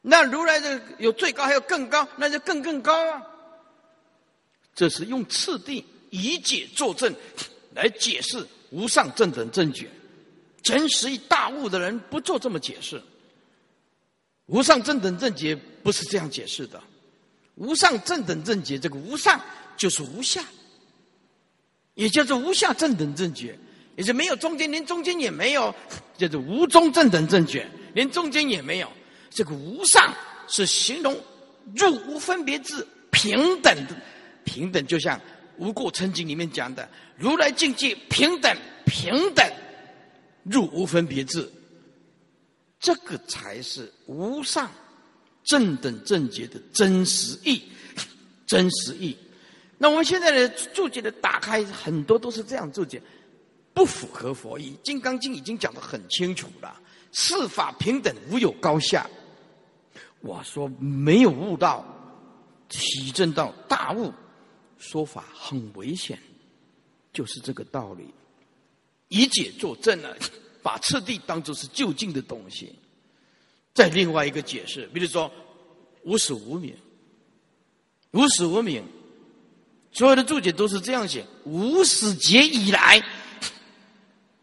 [0.00, 3.22] 那如来的有最高，还有更高，那就更更高啊。
[4.74, 7.14] 这是用次第以解作证
[7.74, 9.88] 来解释无上正等正觉。
[10.62, 13.02] 真实一大悟的人不做这么解释。
[14.46, 16.82] 无上正等正觉不是这样解释的。
[17.54, 19.40] 无上正等正觉，这个无上
[19.76, 20.42] 就是无下，
[21.94, 23.58] 也叫做无下正等正觉，
[23.96, 25.74] 也是没有中间，连中间也没有，
[26.16, 28.90] 叫做无中正等正觉，连中间也没有。
[29.28, 30.14] 这个无上
[30.48, 31.14] 是形容
[31.74, 33.96] 入无分别智平等的
[34.44, 35.18] 平等，就像
[35.60, 38.52] 《无过成经》里面讲的，如来境界平等
[38.84, 39.46] 平等
[40.42, 41.48] 入无分别智，
[42.80, 44.68] 这个才是无上。
[45.42, 47.62] 正等正觉的真实意，
[48.46, 49.16] 真实意。
[49.78, 53.02] 那我们现在的注解的打开，很多都是这样注解，
[53.72, 54.72] 不符合佛意。
[54.82, 56.78] 《金刚经》已经讲得很清楚了，
[57.10, 59.08] 四法平等，无有高下。
[60.20, 61.84] 我说没有悟道，
[62.68, 64.12] 体证到大悟，
[64.80, 66.18] 说法很危险，
[67.12, 68.08] 就是这个道理。
[69.06, 70.16] 以解作证了，
[70.62, 72.74] 把次第当作是就近的东西。
[73.74, 75.30] 再另外一个解释，比如说
[76.04, 76.74] 无始无明，
[78.12, 78.84] 无始无明，
[79.92, 83.02] 所有的注解都是这样写：无始劫以来，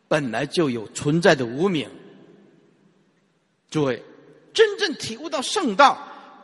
[0.07, 1.89] 本来就有存在的无明。
[3.69, 4.01] 诸位，
[4.53, 5.97] 真正体悟到圣道，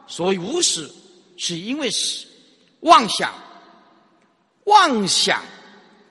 [0.07, 0.89] 所谓无始，
[1.37, 2.27] 是因为是
[2.81, 3.33] 妄想，
[4.65, 5.43] 妄想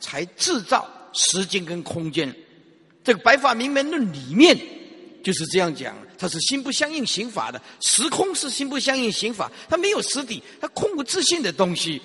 [0.00, 2.34] 才制造时间跟空间。
[3.04, 4.56] 这个《白法明门论》里面
[5.22, 5.94] 就是这样讲。
[6.18, 12.00] 它是心不相应刑法的，时空是心不相应刑法，它没有实体，它空无自信的东西，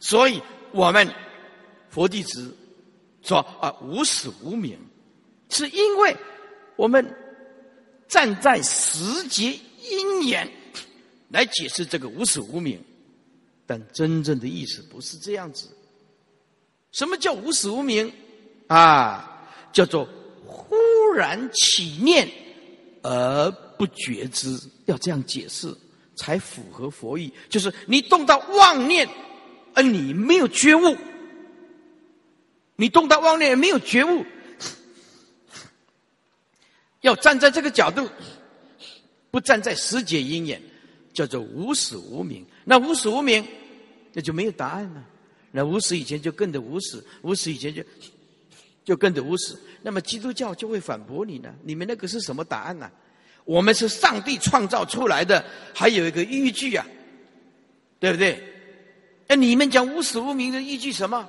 [0.00, 0.38] 所以
[0.70, 1.10] 我们
[1.88, 2.54] 佛弟子
[3.22, 4.78] 说啊无始无明，
[5.48, 6.14] 是因为
[6.76, 7.02] 我们
[8.06, 9.58] 站在时节
[9.90, 10.46] 因缘
[11.30, 12.78] 来解释这个无始无明，
[13.68, 15.68] 但真正的意思不是这样子。
[16.90, 18.12] 什么叫无始无明
[18.66, 19.46] 啊？
[19.72, 20.08] 叫做
[20.44, 20.74] 忽
[21.14, 22.28] 然起念。
[23.00, 25.72] 而不觉知，要这样解释
[26.16, 27.32] 才符合佛意。
[27.48, 29.08] 就是你动到妄念，
[29.72, 30.96] 而你没有觉悟；
[32.74, 34.26] 你动到妄念没有觉悟，
[37.02, 38.06] 要站在这个角度，
[39.30, 40.60] 不站在时节因缘，
[41.14, 42.44] 叫做无始无明。
[42.64, 43.46] 那无始无明，
[44.18, 45.04] 那就没有答案了。
[45.52, 47.80] 那无始以前就跟着无始，无始以前就
[48.84, 49.56] 就跟着无始。
[49.80, 51.54] 那么基督教就会反驳你呢？
[51.62, 52.90] 你们那个是什么答案呢？
[53.44, 56.84] 我们是上帝创造出来的，还有一个依据啊，
[58.00, 58.42] 对不对？
[59.28, 61.28] 那你们讲无始无明的依据什么？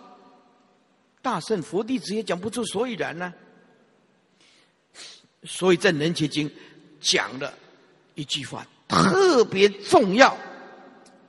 [1.21, 3.31] 大圣佛弟子也讲不出所以然呢。
[5.43, 6.49] 所以在《楞伽经》
[6.99, 7.53] 讲了
[8.15, 10.35] 一句话特别重要，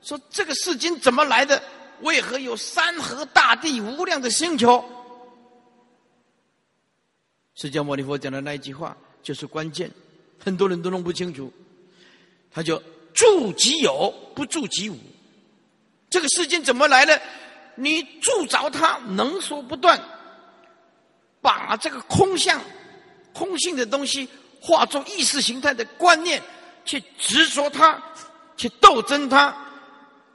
[0.02, 1.62] 说这个世间怎么来的？
[2.00, 4.82] 为何有山河大地无量的星球？
[7.54, 9.90] 释迦牟尼佛讲的那一句话就是关键，
[10.42, 11.52] 很多人都弄不清楚。
[12.50, 12.82] 他就
[13.12, 14.96] 助己有，不助己无。
[16.08, 17.20] 这个世间怎么来的？
[17.76, 20.02] 你助着它，能说不断，
[21.40, 22.60] 把这个空相、
[23.32, 24.28] 空性的东西
[24.60, 26.42] 化作意识形态的观念，
[26.84, 28.02] 去执着它，
[28.56, 29.54] 去斗争它，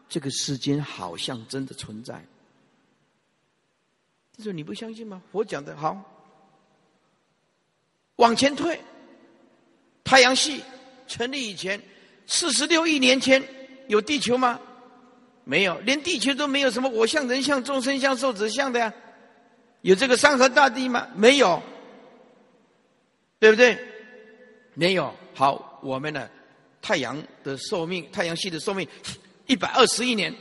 [0.07, 2.23] 这个世间好像真的存在。
[4.37, 5.99] 他说：“你不相信吗？”我讲的好。
[8.17, 8.79] 往前退，
[10.03, 10.61] 太阳系
[11.07, 11.81] 成立以前，
[12.27, 13.43] 四十六亿年前
[13.87, 14.59] 有地球吗？
[15.43, 18.93] 没有，连地球都没有什么我像、人像、众生像、寿者像的呀。
[19.81, 21.07] 有这个山河大地吗？
[21.15, 21.61] 没有，
[23.37, 23.77] 对不对？
[24.73, 25.13] 没有。
[25.33, 26.29] 好，我们呢？
[26.81, 28.87] 太阳的寿命，太阳系的寿命
[29.47, 30.33] 一百二十亿年。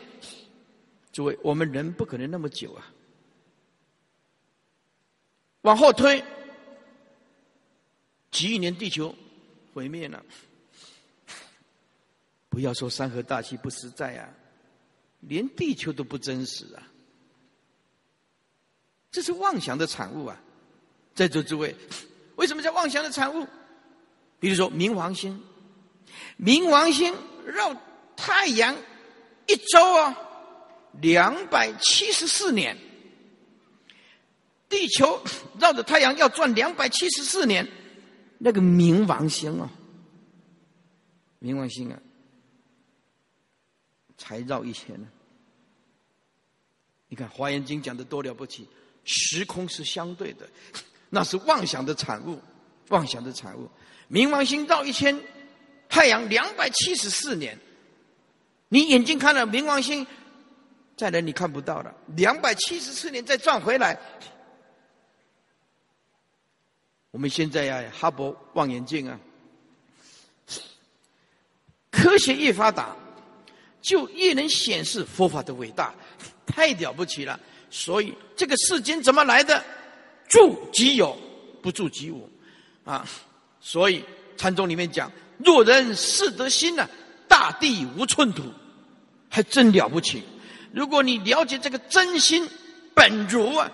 [1.13, 2.93] 诸位，我们人不可能那么久啊。
[5.63, 6.23] 往后推。
[8.31, 9.15] 几亿年，地球
[9.73, 10.25] 毁灭了。
[12.49, 14.29] 不要说山河大气不实在啊，
[15.21, 16.83] 连地球都不真实啊！
[19.11, 20.41] 这是妄想的产物啊！
[21.15, 21.75] 在座诸位，
[22.37, 23.47] 为什么叫妄想的产物？
[24.39, 25.41] 比如说冥王星，
[26.39, 27.15] 冥王星
[27.47, 27.75] 绕
[28.17, 28.77] 太阳
[29.47, 30.17] 一周啊，
[31.01, 32.77] 两百七十四年；
[34.69, 35.23] 地球
[35.59, 37.67] 绕着太阳要转两百七十四年。
[38.39, 39.71] 那个冥王星啊，
[41.41, 41.99] 冥王星啊，
[44.19, 45.09] 才绕一圈呢。
[47.09, 48.69] 你看《华严经》讲的多了不起，
[49.05, 50.49] 时空是相对的，
[51.09, 52.41] 那是妄想的产物，
[52.89, 53.71] 妄想的产物。
[54.11, 55.19] 冥王星绕一圈
[55.89, 57.59] 太阳两百七十四年，
[58.75, 60.05] 你眼睛看了冥王星，
[60.97, 63.97] 再来你看不到了，两百七十四年再转回来。
[67.13, 69.17] 我们现在呀，哈勃望远镜啊，
[71.93, 72.97] 科学越发达，
[73.81, 75.95] 就越能显示佛法的伟大，
[76.45, 77.39] 太了不起了。
[77.71, 79.65] 所以这个世间怎么来的？
[80.29, 81.17] 住即有，
[81.63, 82.29] 不住即无，
[82.83, 83.07] 啊！
[83.61, 84.05] 所以
[84.37, 86.91] 禅宗里面讲：若人识得心呢，
[87.29, 88.43] 大地无寸土，
[89.35, 90.23] 还真了不起。
[90.73, 92.49] 如果你了解这个真心
[92.95, 93.69] 本如啊，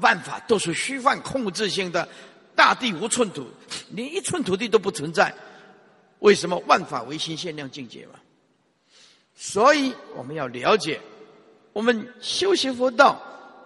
[0.00, 2.08] 万法都是虚幻控制性的，
[2.56, 3.46] 大地无寸土，
[3.90, 5.34] 连一寸土地都不存在。
[6.20, 8.14] 为什么万法唯心限量境界嘛？
[9.36, 10.98] 所以我们要了解，
[11.74, 13.20] 我们修习佛道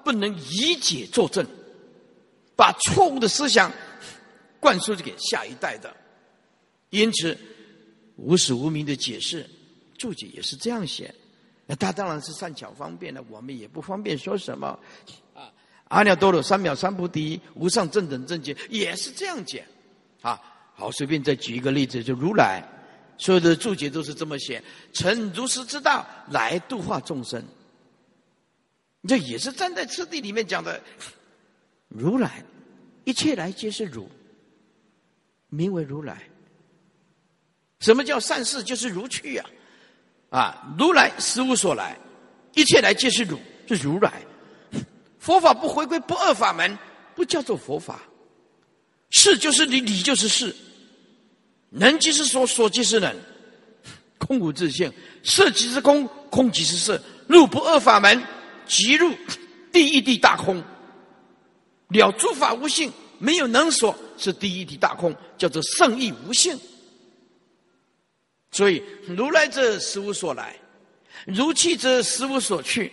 [0.04, 1.46] 不能以解作证，
[2.56, 3.70] 把错误的思想
[4.58, 5.94] 灌输给下一代的。
[6.90, 7.38] 因此，
[8.16, 9.48] 无始无明的解释
[9.96, 11.14] 注解也是这样写。
[11.66, 14.78] 那他当然是善巧方便的，我们也不方便说什么。
[15.34, 15.52] 啊，
[15.88, 19.60] 阿耨多罗三藐三菩提，无上正等正觉也是这样讲。
[20.22, 20.40] 啊。
[20.78, 22.62] 好，随便再举一个例子，就如来
[23.16, 24.62] 所有的注解都是这么写：
[24.92, 27.42] 成如实之道来度化众生。
[29.08, 30.78] 这也是站在次第里面讲的，
[31.88, 32.44] 如来
[33.04, 34.06] 一切来皆是如，
[35.48, 36.22] 名为如来。
[37.80, 38.62] 什么叫善事？
[38.62, 39.48] 就是如去啊！
[40.30, 41.96] 啊，如来实无所来，
[42.54, 44.22] 一切来皆是如，是如来。
[45.18, 46.76] 佛法不回归不二法门，
[47.14, 48.00] 不叫做佛法。
[49.10, 50.54] 是就是理，理就是事。
[51.70, 53.14] 能即是所，所即是能，
[54.18, 54.90] 空无自性；
[55.22, 57.00] 色即是空，空即是色。
[57.28, 58.22] 入不二法门，
[58.66, 59.12] 即入
[59.72, 60.62] 第一地大空。
[61.88, 66.58] 了诸法无性，没有能所，是第一地大空，叫做圣意无性。
[68.56, 70.56] 所以，如来者实无所来，
[71.26, 72.90] 如去者实无所去。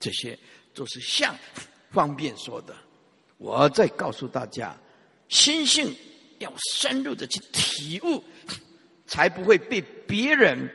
[0.00, 0.38] 这些
[0.72, 1.36] 都是相
[1.90, 2.74] 方便说的。
[3.36, 4.74] 我再告诉大家，
[5.28, 5.94] 心性。
[6.38, 8.22] 要深入的去体悟，
[9.06, 10.72] 才不会被别人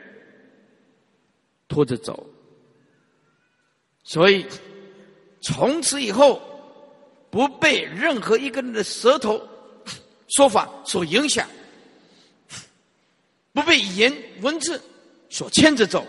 [1.66, 2.28] 拖着走。
[4.02, 4.44] 所以
[5.40, 6.42] 从此以后，
[7.30, 9.40] 不被任何一个人的舌头
[10.36, 11.48] 说法所影响，
[13.54, 14.78] 不被语言文字
[15.30, 16.04] 所牵着走，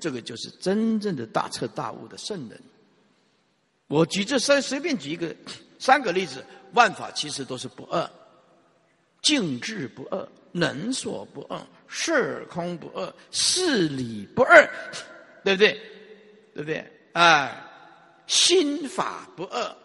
[0.00, 2.58] 这个就是真正的大彻大悟的圣人。
[3.88, 5.34] 我举这三随便举一个
[5.78, 8.08] 三个例子，万法其实都是不二。
[9.20, 14.64] 静智不二，能所不二，事空不二，事理不二，
[15.42, 15.72] 对不对？
[16.54, 16.92] 对不对？
[17.14, 17.60] 哎，
[18.28, 19.76] 心法不二，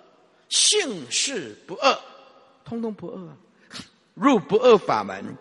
[0.49, 1.99] 性事不二，
[2.63, 3.37] 通通不二。
[4.13, 5.35] 入不二法门，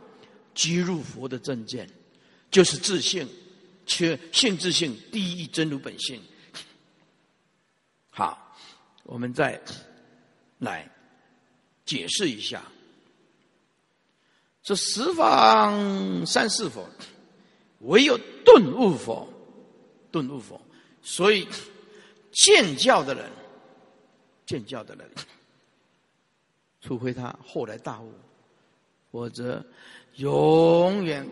[0.55, 1.89] 即入佛的正见，
[2.51, 3.29] 就是自性，
[3.87, 6.21] 缺性自性第一真如本性。
[8.11, 8.57] 好，
[9.05, 9.61] 我们再
[10.59, 10.89] 来
[11.85, 12.63] 解释一下。
[14.63, 16.89] 这十方三世佛，
[17.81, 19.29] 唯有顿悟佛，
[20.11, 20.61] 顿悟佛。
[21.03, 21.49] 所以
[22.31, 23.29] 见教的人，
[24.47, 25.11] 见教的人，
[26.81, 28.13] 除非他后来大悟，
[29.11, 29.65] 否则
[30.17, 31.27] 永远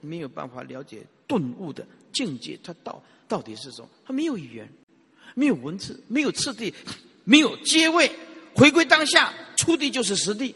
[0.00, 2.58] 没有办法了解顿悟的境界。
[2.62, 3.88] 它到到底是什么？
[4.06, 4.68] 它没有语言，
[5.34, 6.72] 没有文字，没有次第，
[7.24, 8.10] 没有阶位，
[8.54, 10.54] 回归当下，出地就是实地。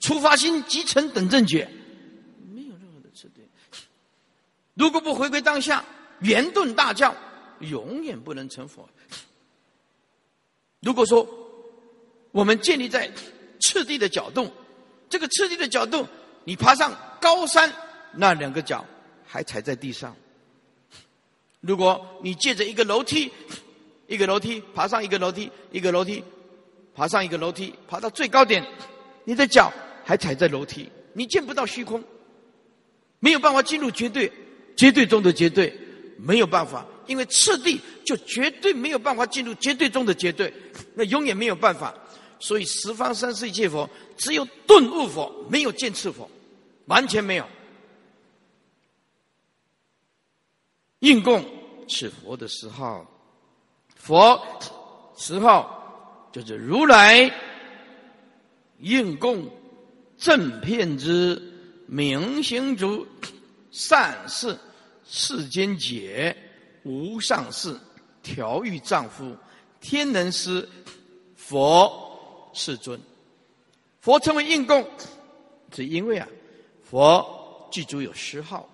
[0.00, 1.68] 出发心即成等正觉，
[2.52, 3.40] 没有任何的次第。
[4.74, 5.84] 如果不回归当下，
[6.20, 7.14] 圆顿大教
[7.60, 8.88] 永远不能成佛。
[10.80, 11.24] 如果说
[12.32, 13.08] 我们建立在
[13.60, 14.50] 次第的角度，
[15.08, 16.04] 这个次第的角度，
[16.44, 17.72] 你爬上高山，
[18.14, 18.84] 那两个脚
[19.26, 20.12] 还踩在地上；
[21.60, 23.30] 如果你借着一个楼梯，
[24.06, 26.22] 一个楼梯爬上一个楼梯，一个楼梯
[26.94, 28.66] 爬上一个楼梯，爬到最高点，
[29.24, 29.72] 你的脚。
[30.04, 32.02] 还踩在楼梯，你见不到虚空，
[33.20, 34.28] 没有办法进入绝对，
[34.76, 35.72] 绝对中的绝对，
[36.18, 40.52] 没有办法，因为次第就绝对没有办法进入绝对中的绝对，
[40.96, 41.94] 那永远没有办法。
[42.40, 43.88] 所以十方三世一切佛，
[44.22, 46.30] 只有顿悟佛，没有见次佛，
[46.86, 47.48] 完全没有。
[51.00, 51.44] 应供
[51.88, 53.04] 是佛的十号，
[53.96, 54.40] 佛
[55.16, 57.28] 十号就是如来
[58.78, 59.44] 应供。
[60.16, 61.36] 正片之
[61.86, 63.04] 明行足
[63.72, 64.56] 善事
[65.04, 66.36] 世间解
[66.84, 67.76] 无上士
[68.22, 69.36] 调御丈夫
[69.80, 70.68] 天人师
[71.34, 71.90] 佛
[72.54, 73.00] 世尊，
[74.02, 74.86] 佛称为应供，
[75.74, 76.28] 是因为啊，
[76.84, 78.68] 佛具足有十号，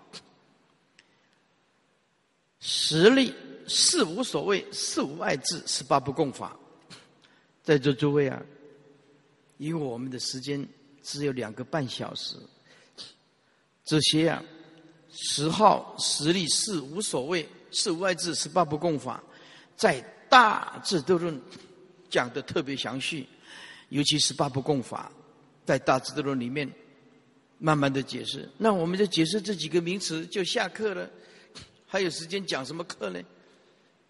[2.58, 3.32] 实力
[3.68, 6.56] 四无所谓，四无碍智，十八不共法。
[7.62, 8.42] 在座诸位啊，
[9.58, 10.68] 因为我们的时间。
[11.00, 12.36] 只有两个半小时，
[13.82, 14.44] 这些啊，
[15.10, 19.22] 十号、实力、是无所谓，是无外治，十八不共法，
[19.74, 21.40] 在大智度论
[22.10, 23.26] 讲的特别详细，
[23.88, 25.10] 尤其是八不共法，
[25.68, 26.66] 在大智度论里面
[27.58, 28.48] 慢慢的解释。
[28.56, 31.10] 那我们就解释这几个名词就下课了，
[31.86, 33.20] 还有时间讲什么课呢？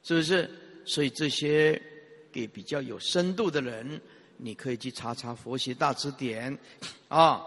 [0.04, 0.48] 是不是？
[0.84, 1.82] 所以这些
[2.30, 4.00] 给比较有深度的人，
[4.36, 6.56] 你可以去查查佛学大辞典
[7.09, 7.42] 啊。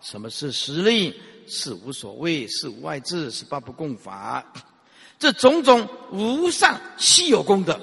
[0.00, 1.12] 什么是实力？
[1.48, 4.46] 是无所谓，是无外治，是八不共法。
[5.18, 7.80] 这种种无上稀有功德，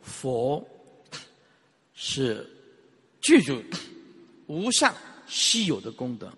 [0.00, 0.66] 佛
[1.92, 2.48] 是
[3.20, 3.62] 具足
[4.50, 4.92] 无上
[5.26, 6.32] 稀有的功德，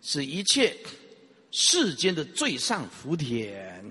[0.00, 0.74] 是一切
[1.50, 3.84] 世间的最上福田。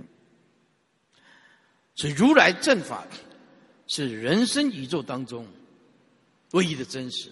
[1.94, 3.06] 所以如来正法
[3.86, 5.46] 是人生宇宙当中
[6.54, 7.32] 唯一的真实。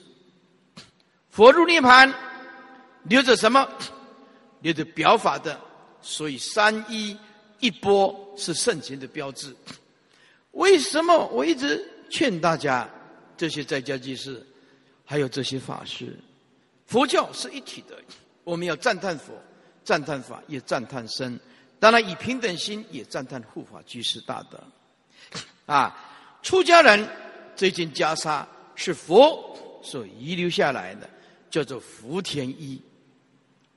[1.32, 2.14] 佛入涅盘。
[3.08, 3.70] 留着什么？
[4.62, 5.62] 留着表法的，
[6.02, 7.16] 所以三一
[7.60, 9.56] 一波是圣贤的标志。
[10.54, 12.89] 为什么我一直劝大家，
[13.38, 14.43] 这些在家居士，
[15.06, 16.18] 还有这些法师，
[16.86, 17.98] 佛教是一体的，
[18.44, 19.34] 我们要赞叹佛，
[19.84, 21.40] 赞叹法，也赞叹僧。
[21.80, 24.64] 当然以平等心，也赞叹护法居士大德。
[25.66, 25.96] 啊，
[26.42, 27.08] 出家人
[27.56, 31.10] 这件袈裟是佛所遗留下来的，
[31.50, 32.82] 叫做福田衣。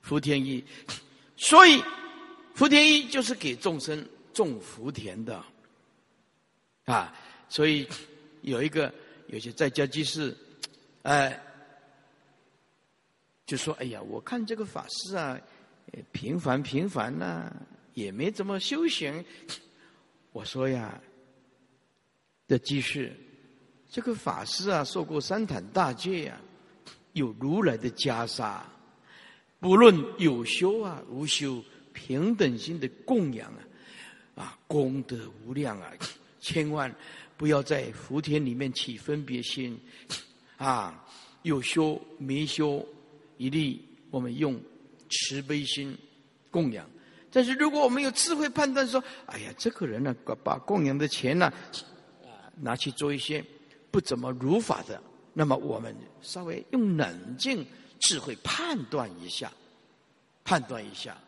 [0.00, 0.64] 福田衣，
[1.36, 1.82] 所以
[2.54, 5.42] 福田衣就是给众生种福田的
[6.84, 7.14] 啊。
[7.48, 7.86] 所以
[8.42, 8.92] 有一个
[9.26, 10.34] 有些在家居士，
[11.02, 11.38] 哎，
[13.48, 15.40] 就说：“哎呀，我看这个法师啊，
[16.12, 17.50] 平凡平凡呐，
[17.94, 19.24] 也没怎么修行。
[20.32, 21.00] ”我说呀，
[22.46, 23.10] 的居士，
[23.88, 26.38] 这个法师啊，受过三坛大戒呀，
[27.14, 28.60] 有如来的袈裟。
[29.58, 33.64] 不论有修啊无修，平等心的供养啊，
[34.44, 35.90] 啊功德无量啊！
[36.38, 36.94] 千万
[37.38, 39.80] 不要在福田里面起分别心
[40.58, 41.02] 啊！
[41.42, 42.86] 有修没修，
[43.38, 43.80] 一律
[44.10, 44.60] 我们用
[45.08, 45.96] 慈悲心
[46.50, 46.86] 供养。
[47.32, 50.14] 但是如果我们有智慧判断说，哎呀，这个人呢，
[50.44, 51.46] 把供养的钱呢，
[52.24, 53.42] 啊拿去做一些
[53.90, 57.66] 不怎么如法的，那么我们稍微用冷静。
[58.00, 59.52] 智慧判断一下，
[60.44, 61.18] 判断一下，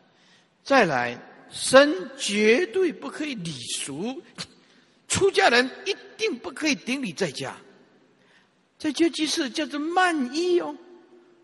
[0.63, 4.23] 再来生绝对不可以礼俗，
[5.09, 7.57] 出家人一定不可以顶礼在家，
[8.77, 10.73] 在家即是叫做慢衣哦，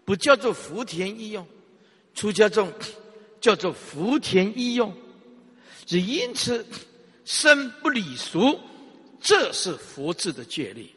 [0.08, 1.45] 不叫做福田衣哦，
[2.16, 2.72] 出家众
[3.41, 4.93] 叫做福田衣哦，
[5.86, 6.66] 只因此
[7.26, 8.58] 生不礼俗，
[9.20, 10.89] 这是佛制的戒律，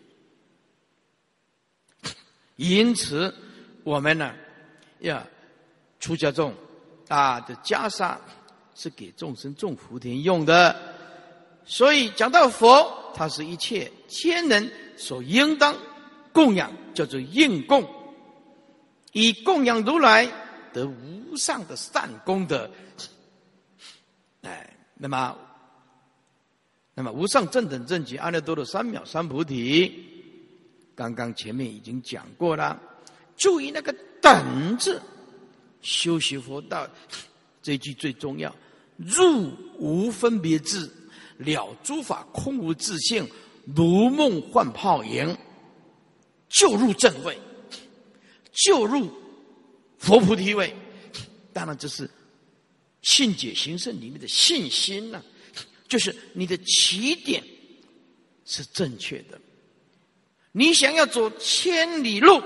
[2.54, 3.34] 因此。
[3.82, 4.34] 我们呢，
[5.00, 5.26] 要
[5.98, 6.54] 出家众
[7.08, 8.14] 啊的袈裟
[8.74, 10.76] 是给众生种福田用的，
[11.64, 15.74] 所以讲到佛，他是一切天人所应当
[16.30, 17.82] 供养，叫做应供，
[19.12, 20.26] 以供养如来
[20.72, 22.70] 得无上的善功德。
[24.42, 25.36] 哎，那么，
[26.94, 29.92] 那么无上正等正觉阿耨多罗三藐三菩提，
[30.94, 32.80] 刚刚前面已经讲过了。
[33.36, 35.00] 注意那个“等”字，
[35.80, 36.86] 修习佛道
[37.62, 38.54] 这句最重要。
[38.96, 40.90] 入无分别智，
[41.38, 43.26] 了诸法空无自性，
[43.74, 45.34] 如梦幻泡影，
[46.50, 47.38] 就入正位，
[48.52, 49.10] 就入
[49.98, 50.74] 佛菩提位。
[51.52, 52.08] 当然，这是
[53.02, 55.22] 信解行胜里面的信心呐，
[55.88, 57.42] 就是你的起点
[58.44, 59.40] 是正确的。
[60.52, 62.42] 你想要走千里路。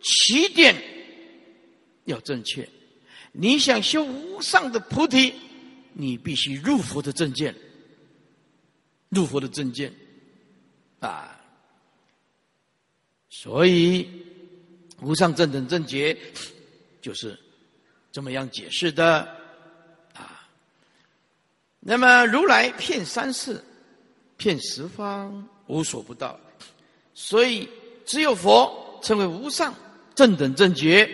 [0.00, 0.80] 起点
[2.04, 2.66] 要正确，
[3.32, 5.34] 你想修无上的菩提，
[5.92, 7.52] 你必须入佛的正见，
[9.08, 9.92] 入佛的正见
[11.00, 11.36] 啊！
[13.28, 14.08] 所以
[15.00, 16.16] 无上正等正觉
[17.00, 17.38] 就是
[18.10, 19.20] 这么样解释的
[20.14, 20.48] 啊。
[21.80, 23.62] 那么如来骗三世，
[24.36, 26.38] 骗十方，无所不到，
[27.14, 27.68] 所以
[28.04, 29.74] 只有佛称为无上。
[30.14, 31.08] 正等正觉，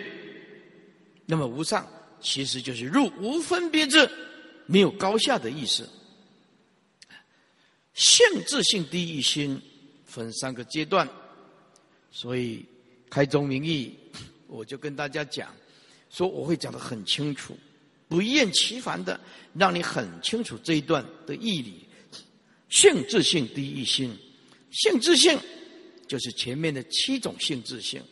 [1.27, 1.87] 那么无上
[2.19, 4.09] 其实就是入无分别智，
[4.65, 5.87] 没有高下的意思。
[7.93, 9.61] 性质性第一心
[10.05, 11.07] 分三个阶段，
[12.09, 12.65] 所以
[13.15, 13.97] 开宗明义，
[14.45, 15.55] 我就跟大家讲，
[16.09, 17.57] 说我会讲得很清楚，
[18.09, 19.17] 不厌其烦的
[19.53, 21.87] 让你很清楚这一段的义理。
[22.67, 24.13] 性质性第一心，
[24.69, 25.39] 性质性
[26.09, 28.03] 就是前面的七种性质性。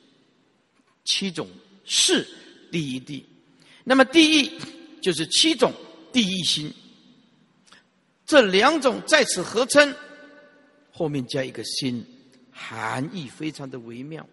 [1.03, 1.49] 七种
[1.83, 2.25] 是
[2.71, 3.25] 第一地，
[3.83, 4.57] 那么第一
[5.01, 5.73] 就是七种
[6.13, 6.73] 第一心。
[8.25, 9.93] 这两种在此合称，
[10.93, 12.01] 后面加一个心，
[12.53, 14.25] 含义非常的微妙。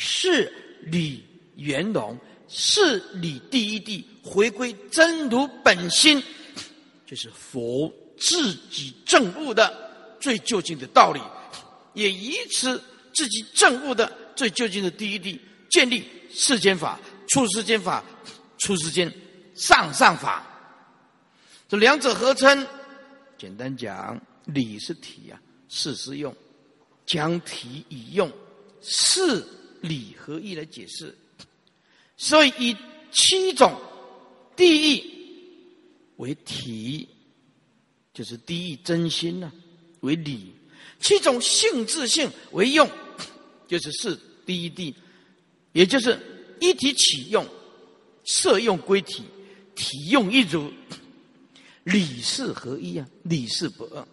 [0.00, 1.24] 是理
[1.56, 6.22] 圆融，是理第一地，回归真如本心，
[7.04, 11.20] 就是佛自己证悟的最究竟的道理，
[11.94, 12.80] 也以此
[13.12, 18.04] 自己证悟的最究竟的第一地，建立世间法、出世间法、
[18.58, 19.12] 出世间
[19.56, 20.46] 上上法。
[21.68, 22.64] 这两者合称。
[23.36, 26.32] 简单讲，理是体啊，事是用，
[27.04, 28.30] 将体以用，
[28.80, 29.44] 事
[29.80, 31.16] 理合一来解释。
[32.16, 32.76] 所以以
[33.12, 33.74] 七种
[34.56, 35.04] 第一
[36.16, 37.08] 为体，
[38.12, 39.52] 就是第一真心呢
[40.00, 40.52] 为理；
[41.00, 42.88] 七种性质性为用，
[43.66, 44.94] 就是是第一地，
[45.72, 46.18] 也就是
[46.60, 47.46] 一体起用，
[48.24, 49.22] 色用归体，
[49.74, 50.72] 体用一如。
[51.84, 54.06] 理事合一啊，理事不二，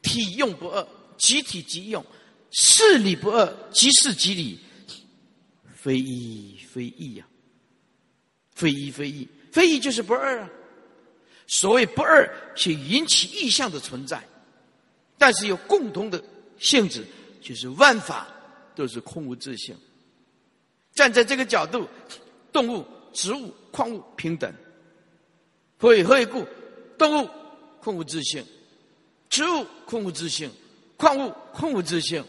[0.00, 0.86] 体用不二，
[1.18, 2.04] 即体即用，
[2.52, 4.56] 事理不二，即事即理，
[5.80, 7.26] 非一非异呀，
[8.54, 10.50] 非一非异，非异就是不二啊。
[11.46, 14.22] 所谓不二，是引起意象的存在，
[15.16, 16.22] 但是有共同的
[16.58, 17.02] 性质，
[17.40, 18.28] 就是万法
[18.74, 19.74] 都是空无自性。
[20.92, 21.88] 站在这个角度，
[22.52, 24.52] 动物、植物、矿物平等，
[25.78, 26.46] 何以何以故？
[26.98, 27.30] 动物
[27.80, 28.44] 空无自性，
[29.30, 30.52] 植物空无自性，
[30.98, 32.22] 矿物空无自性。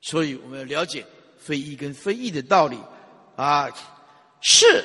[0.00, 1.04] 所以我们要了解
[1.46, 2.76] 非一跟非异的道理
[3.36, 3.68] 啊，
[4.40, 4.84] 是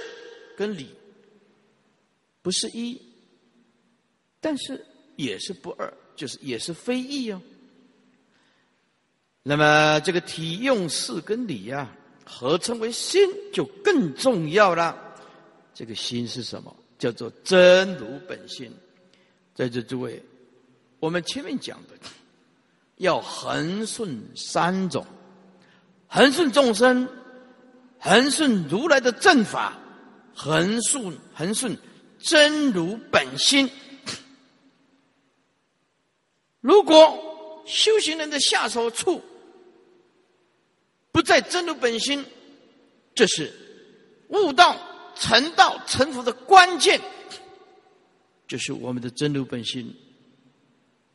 [0.56, 0.94] 跟理
[2.44, 3.02] 不是一，
[4.40, 4.86] 但是
[5.16, 7.42] 也是不二，就是也是非异哦。
[9.42, 11.90] 那么这个体用事跟理呀，
[12.24, 13.20] 合称为心，
[13.52, 15.16] 就更重要了。
[15.74, 16.76] 这个心是什么？
[17.00, 18.72] 叫做真如本性，
[19.56, 20.22] 在这诸位，
[21.00, 21.96] 我们前面讲的，
[22.98, 25.04] 要恒顺三种，
[26.14, 27.08] 恒顺众生，
[27.98, 29.80] 恒顺如来的正法，
[30.36, 31.78] 恒顺恒顺
[32.20, 33.70] 真如本心。
[36.60, 39.24] 如果修行人的下手处
[41.14, 42.26] 不在真如本心，
[43.16, 43.52] 这是
[44.28, 44.78] 悟道。
[45.14, 47.00] 成道成佛的关键，
[48.48, 49.94] 就是我们的真如本心，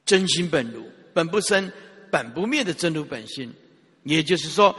[0.04, 0.84] 真心本如，
[1.14, 1.72] 本不生，
[2.10, 3.52] 本不灭的真如本心。
[4.06, 4.74] 也就是说，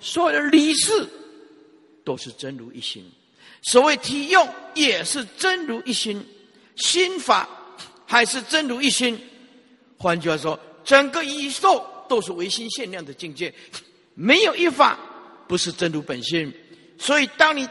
[0.00, 1.06] 所有的理事
[2.02, 3.04] 都是真如一心，
[3.60, 6.26] 所谓体用也是真如一心，
[6.76, 7.46] 心法
[8.06, 9.18] 还是真如一心。
[9.98, 13.52] 换句话说，整个宇宙都是唯心限量的境界，
[14.14, 14.98] 没有一法
[15.46, 16.50] 不是真如本心。
[16.98, 17.68] 所以，当你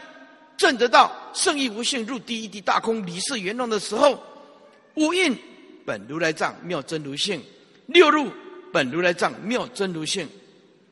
[0.56, 4.22] 证得到圣意无性入第一地大空理事圆融的时候，
[4.94, 5.36] 五印
[5.84, 7.42] 本如来藏妙真如性，
[7.86, 8.30] 六入
[8.72, 10.28] 本如来藏妙真如性，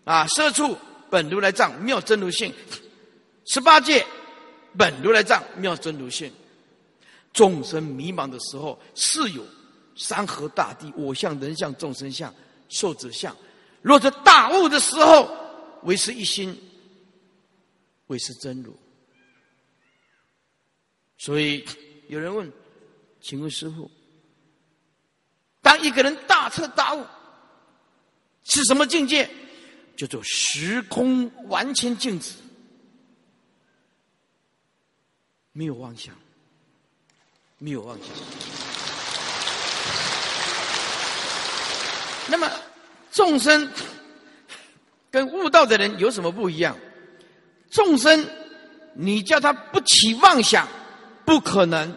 [0.05, 0.77] 啊，色处
[1.11, 2.53] 本如来藏妙真如性，
[3.47, 4.05] 十八界
[4.77, 6.33] 本如来藏妙真如性。
[7.33, 9.45] 众生迷茫的时候，是有
[9.95, 12.35] 山河大地我相人相众生相
[12.69, 13.33] 寿者相；
[13.83, 15.31] 若是大悟的时候，
[15.85, 16.59] 唯是一心，
[18.09, 18.77] 唯是真如。
[21.19, 21.65] 所以
[22.09, 22.51] 有人问
[23.23, 23.89] ：“请问师傅，
[25.63, 27.07] 当一个人大彻大悟
[28.43, 29.31] 是什么境界？
[30.01, 32.33] 叫做时空完全静止，
[35.53, 36.15] 没有妄想，
[37.59, 38.09] 没有妄想。
[42.29, 42.51] 那么
[43.11, 43.71] 众生
[45.11, 46.75] 跟悟道的人有什么不一样？
[47.71, 48.27] 众生，
[48.95, 50.67] 你叫他不起妄想。”
[51.27, 51.95] 不可能。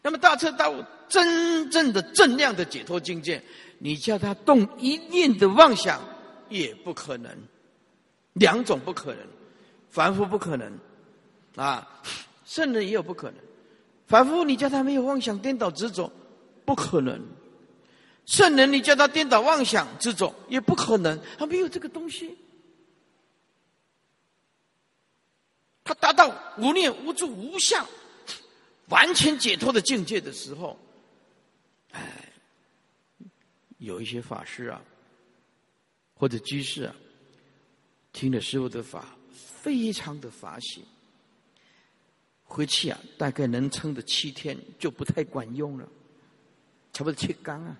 [0.00, 3.44] 那么大彻大悟、真正的正量的解脱境界，
[3.78, 6.00] 你叫他动一念的妄想，
[6.48, 7.30] 也不可能。
[8.34, 9.26] 两种不可能，
[9.88, 10.78] 凡夫不可能，
[11.56, 12.02] 啊，
[12.44, 13.40] 圣人也有不可能。
[14.06, 16.12] 凡夫你叫他没有妄想、颠倒执着，
[16.64, 17.18] 不可能；
[18.26, 21.18] 圣人你叫他颠倒妄想执着，也不可能。
[21.38, 22.36] 他没有这个东西。
[25.82, 27.86] 他达到无念、无住、无相、
[28.88, 30.78] 完全解脱的境界的时候，
[31.92, 32.25] 哎，
[33.78, 34.82] 有一些法师啊，
[36.14, 36.94] 或者居士啊，
[38.12, 40.84] 听了师傅的法，非常的法喜，
[42.44, 45.88] 回去啊，大概能撑的七天就不太管用了，
[46.92, 47.76] 差不多七缸啊，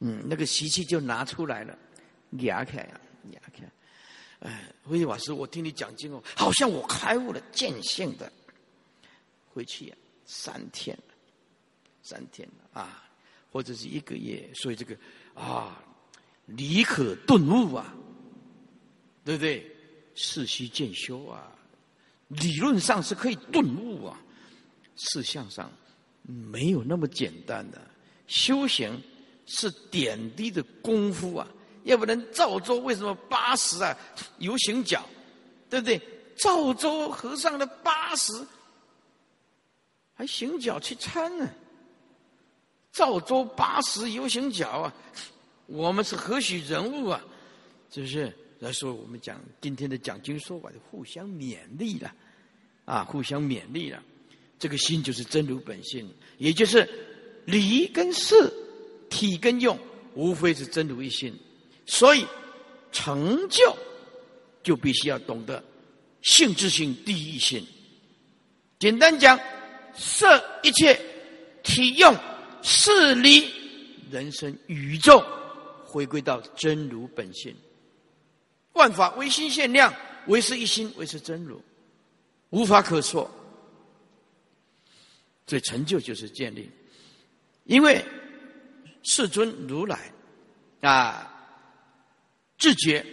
[0.00, 1.78] 嗯，那个习气就拿出来了，
[2.40, 3.00] 牙开呀，
[3.32, 3.64] 牙开。
[4.40, 8.30] 哎，慧法师，我听你讲经哦，好像我开悟了见性的。
[9.48, 9.96] 回去啊，
[10.26, 10.96] 三天，
[12.02, 13.05] 三天啊，
[13.56, 14.94] 或者是一个月，所以这个
[15.32, 15.82] 啊，
[16.44, 17.94] 理可顿悟啊，
[19.24, 19.66] 对不对？
[20.14, 21.50] 事须渐修啊，
[22.28, 24.20] 理论上是可以顿悟啊，
[24.96, 25.72] 事项上
[26.22, 27.80] 没有那么简单的。
[28.26, 29.02] 修行
[29.46, 31.48] 是点滴的功夫啊，
[31.84, 33.96] 要不然赵州为什么八十啊
[34.36, 35.02] 游行脚，
[35.70, 35.98] 对不对？
[36.36, 38.34] 赵州和尚的八十
[40.12, 41.50] 还行脚去参呢，
[42.96, 44.94] 赵州八十游行脚啊，
[45.66, 47.22] 我们是何许人物啊？
[47.92, 48.34] 是不是？
[48.58, 52.10] 来说，我们讲今天的讲经说法，就互相勉励了，
[52.86, 54.02] 啊，互相勉励了。
[54.58, 56.88] 这个心就是真如本性，也就是
[57.44, 58.50] 理跟事、
[59.10, 59.78] 体跟用，
[60.14, 61.38] 无非是真如一心。
[61.84, 62.26] 所以
[62.92, 63.76] 成就
[64.62, 65.62] 就必须要懂得
[66.22, 67.62] 性质性第一性。
[68.78, 69.38] 简单讲，
[69.94, 70.98] 色一切，
[71.62, 72.16] 体用
[72.66, 73.48] 事理，
[74.10, 75.24] 人生宇宙，
[75.84, 77.54] 回归到真如本性。
[78.72, 79.94] 万法唯心限量，
[80.26, 81.62] 唯是一心，唯是真如，
[82.50, 83.30] 无法可说。
[85.46, 86.68] 所以成就就是建立，
[87.66, 88.04] 因为
[89.04, 90.12] 世尊如来
[90.80, 91.32] 啊，
[92.58, 93.06] 自觉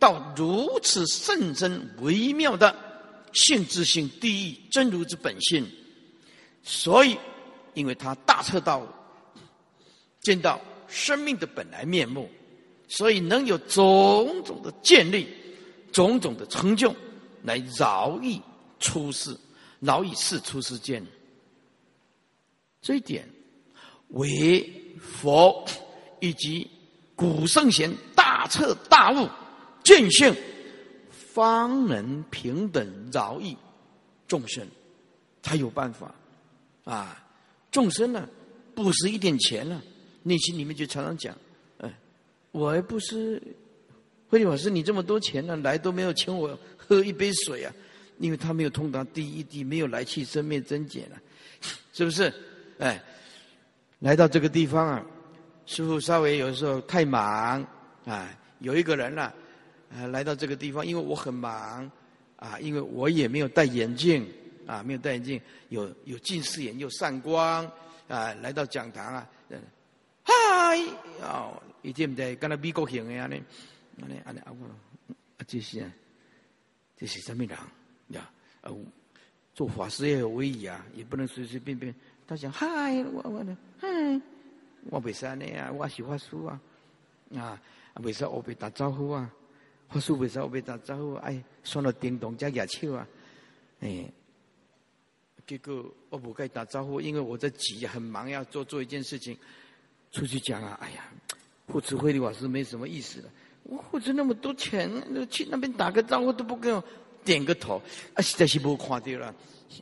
[0.00, 2.74] 到如此甚深微妙的
[3.32, 5.64] 性质性第一真如之本性，
[6.64, 7.16] 所以
[7.74, 8.86] 因为他大彻大悟，
[10.22, 12.28] 见到生命的本来面目。
[12.86, 15.26] 所以能有种种的建立，
[15.90, 16.94] 种种的成就，
[17.42, 18.40] 来饶益
[18.78, 19.34] 出世，
[19.80, 21.04] 饶益世出世间。
[22.82, 23.26] 这一点，
[24.08, 24.70] 为
[25.00, 25.64] 佛
[26.20, 26.70] 以及
[27.16, 29.26] 古圣贤大彻大悟
[29.82, 30.32] 见性，
[31.10, 33.56] 方能平等饶益
[34.28, 34.64] 众生，
[35.42, 36.14] 才有办法
[36.84, 37.23] 啊！
[37.74, 38.28] 众生呢，
[38.72, 39.82] 不是一点钱呢，
[40.22, 41.36] 内心里面就常常讲。
[42.52, 43.42] 我还不是，
[44.28, 47.74] 慧理法师，你这么多钱呢，来都没有请我喝一杯水啊？
[48.20, 51.20] 因为他没有通达第一地，没有来去生灭增减了，
[51.92, 52.32] 是不是？
[52.78, 53.02] 哎，
[53.98, 55.04] 来到这个地方啊，
[55.66, 57.66] 师傅稍微有时候太忙
[58.04, 59.32] 啊，有一个人呢，
[59.92, 61.90] 啊，来到这个地方，因为我很忙
[62.36, 64.24] 啊，因为我也没有戴眼镜
[64.66, 67.64] 啊，没有戴眼镜，有有近视眼又散光
[68.08, 69.28] 啊，来到讲堂啊，
[70.22, 70.78] 嗨
[71.20, 71.62] 哦。
[71.82, 73.42] 一天唔知，跟那美国型的安尼，
[74.00, 74.66] 安尼安尼啊，我
[75.36, 75.92] 啊，这是啊，
[76.96, 77.58] 这是什么人
[78.08, 78.30] 呀？
[78.62, 78.72] 啊，
[79.54, 81.94] 做法师也有威仪啊，也不能随随便便。
[82.26, 83.86] 他讲嗨，我我呢，嗨，
[84.84, 86.58] 我袂使安尼啊，我是法师啊，
[87.38, 87.60] 啊，
[87.96, 89.30] 为啥我被打招呼啊，
[89.90, 93.06] 法师为啥我被打招呼，哎，算了，叮咚加牙笑啊，
[93.80, 94.10] 哎，
[95.46, 99.36] 结果我不该打招呼，因为我在急，很忙，要做做一件事情，
[100.12, 101.10] 出去讲啊，哎呀。
[101.66, 103.30] 护持慧理法师没什么意思了。
[103.62, 104.86] 我护持那么多钱，
[105.30, 106.84] 去那边打个招呼都不给我
[107.24, 107.80] 点个头，
[108.12, 109.34] 啊，实在是不看掉了。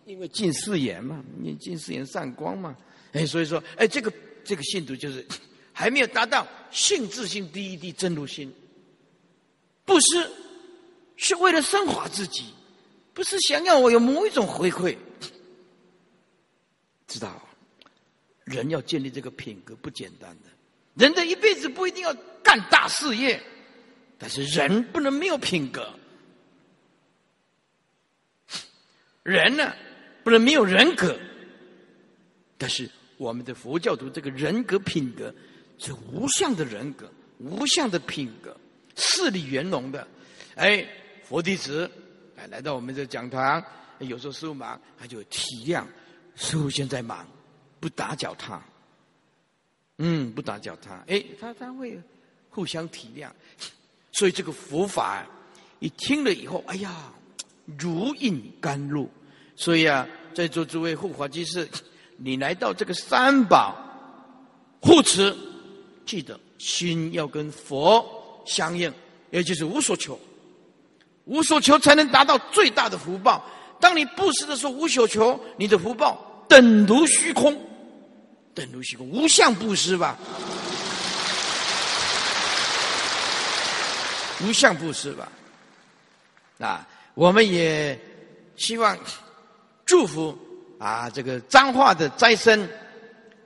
[0.07, 2.77] 因为近视眼嘛，你近视眼散光嘛，
[3.11, 4.13] 哎，所以说，哎，这个
[4.45, 5.27] 这个信徒就是
[5.73, 8.55] 还没有达到性质性第一的真如心。
[9.85, 10.31] 不是，
[11.17, 12.45] 是为了升华自己，
[13.13, 14.97] 不是想要我有某一种回馈。
[17.13, 17.47] 知道，
[18.45, 20.49] 人要建立这个品格不简单的。
[20.95, 23.39] 人的一辈子不一定要干大事业，
[24.17, 25.93] 但是人不能没有品格。
[29.23, 29.75] 人呢，
[30.25, 31.19] 不能没有人格。
[32.57, 32.89] 但是
[33.19, 35.35] 我们的佛教徒这个人格品格
[35.79, 38.57] 是无相的人格，无相的品格，
[38.97, 40.09] 势力圆融的。
[40.55, 40.87] 哎，
[41.25, 41.91] 佛弟子
[42.37, 43.63] 哎来到我们这讲堂，
[43.99, 45.85] 有时候师傅忙，他就体谅
[46.37, 47.27] 师傅现在忙，
[47.81, 48.61] 不打搅他。
[49.99, 52.01] 嗯，不打搅他，哎，他他会
[52.51, 53.29] 互相体谅，
[54.11, 55.25] 所以这个佛法，
[55.79, 57.13] 你听了以后，哎呀，
[57.79, 59.09] 如饮甘露。
[59.55, 61.69] 所以啊，在座诸位护法居士，
[62.17, 63.77] 你来到这个三宝
[64.81, 65.37] 护持，
[66.05, 68.93] 记得心要跟佛相应，
[69.31, 70.19] 也就是无所求，
[71.27, 73.45] 无所求才能达到最大的福报。
[73.83, 77.53] 当你布施的时候无所求，你的福报等如虚空。
[78.55, 80.17] 等如虚空，无相布施吧，
[84.45, 85.29] 无相布施吧。
[86.61, 87.99] 啊，我们也
[88.57, 88.97] 希望
[89.85, 90.39] 祝福
[90.79, 92.69] 啊，这个彰化的斋生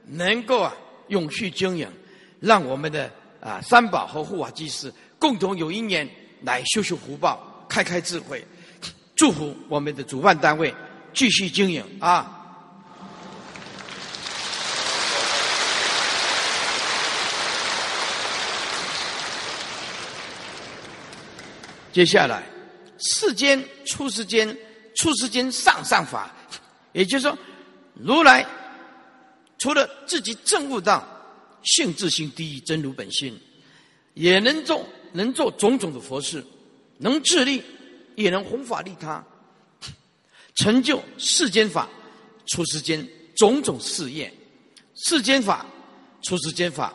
[0.05, 0.77] 能够啊
[1.09, 1.91] 永续经营，
[2.41, 3.11] 让我们的
[3.41, 6.07] 啊三宝和护法居士共同有一年
[6.43, 8.45] 来修修福报，开开智慧，
[9.17, 10.73] 祝福我们的主办单位
[11.13, 12.35] 继续经营啊。
[21.93, 22.43] 接下来，
[22.99, 24.55] 世间出世间，
[24.97, 26.31] 出世间上上法，
[26.93, 27.39] 也就是说，
[27.95, 28.47] 如来
[29.57, 31.03] 除了自己证悟到
[31.63, 33.35] 性自性第一真如本性，
[34.13, 36.45] 也能做能做种种的佛事，
[36.99, 37.63] 能自利，
[38.17, 39.25] 也能弘法利他，
[40.57, 41.89] 成就世间法、
[42.47, 44.33] 出世间种种事业，
[44.95, 45.65] 世间法、
[46.23, 46.93] 出世间法、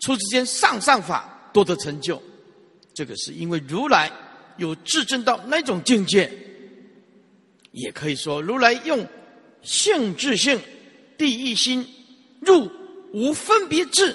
[0.00, 2.20] 出世间上上法多得成就，
[2.94, 4.10] 这个是因为如来。
[4.56, 6.30] 有至证到那种境界，
[7.72, 9.08] 也可以说如来用
[9.62, 10.60] 性智性
[11.16, 11.86] 第一心
[12.42, 12.70] 入
[13.14, 14.14] 无分别智，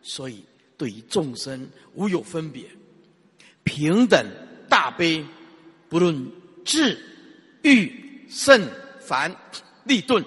[0.00, 0.42] 所以
[0.78, 2.64] 对于众生无有分别，
[3.62, 4.24] 平等
[4.70, 5.22] 大悲，
[5.92, 6.26] 不论
[6.64, 6.98] 智
[7.60, 8.66] 欲胜
[8.98, 9.30] 凡
[9.84, 10.24] 利钝，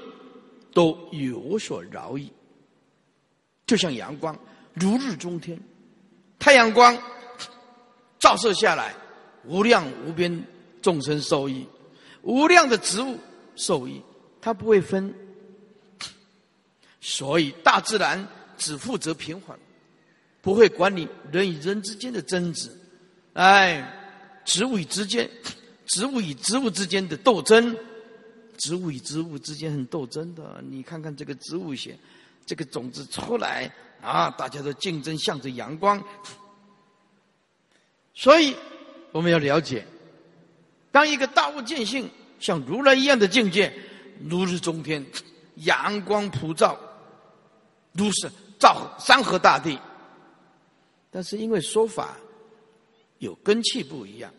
[0.71, 2.31] 都有所饶益。
[3.65, 4.39] 就像阳光
[4.75, 5.59] 如日中天，
[6.37, 6.95] 太阳光
[8.19, 8.93] 照射下来。
[9.47, 10.43] 无量无边
[10.83, 11.67] 众生受益，
[12.21, 13.17] 无量的植物
[13.55, 13.99] 受益，
[14.39, 15.11] 它不会分，
[17.01, 19.57] 所以大自然只负责平缓，
[20.43, 22.69] 不会管理人与人之间的争执，
[23.33, 23.94] 哎，
[24.45, 25.29] 植物与之间，
[25.87, 27.75] 植物与植物之间的斗争，
[28.57, 31.97] 植物与植物之间很斗争的，你看看这个植物学，
[32.45, 33.69] 这个种子出来
[34.01, 36.01] 啊，大家都竞争向着阳光，
[38.13, 38.55] 所以。
[39.11, 39.87] 我们要了解，
[40.91, 43.73] 当一个大悟见性，像如来一样的境界，
[44.27, 45.05] 如日中天，
[45.55, 46.77] 阳光普照，
[47.93, 48.29] 如是
[48.59, 49.79] 照山河大地。
[51.09, 52.17] 但是因为说法
[53.19, 54.31] 有根气不一样，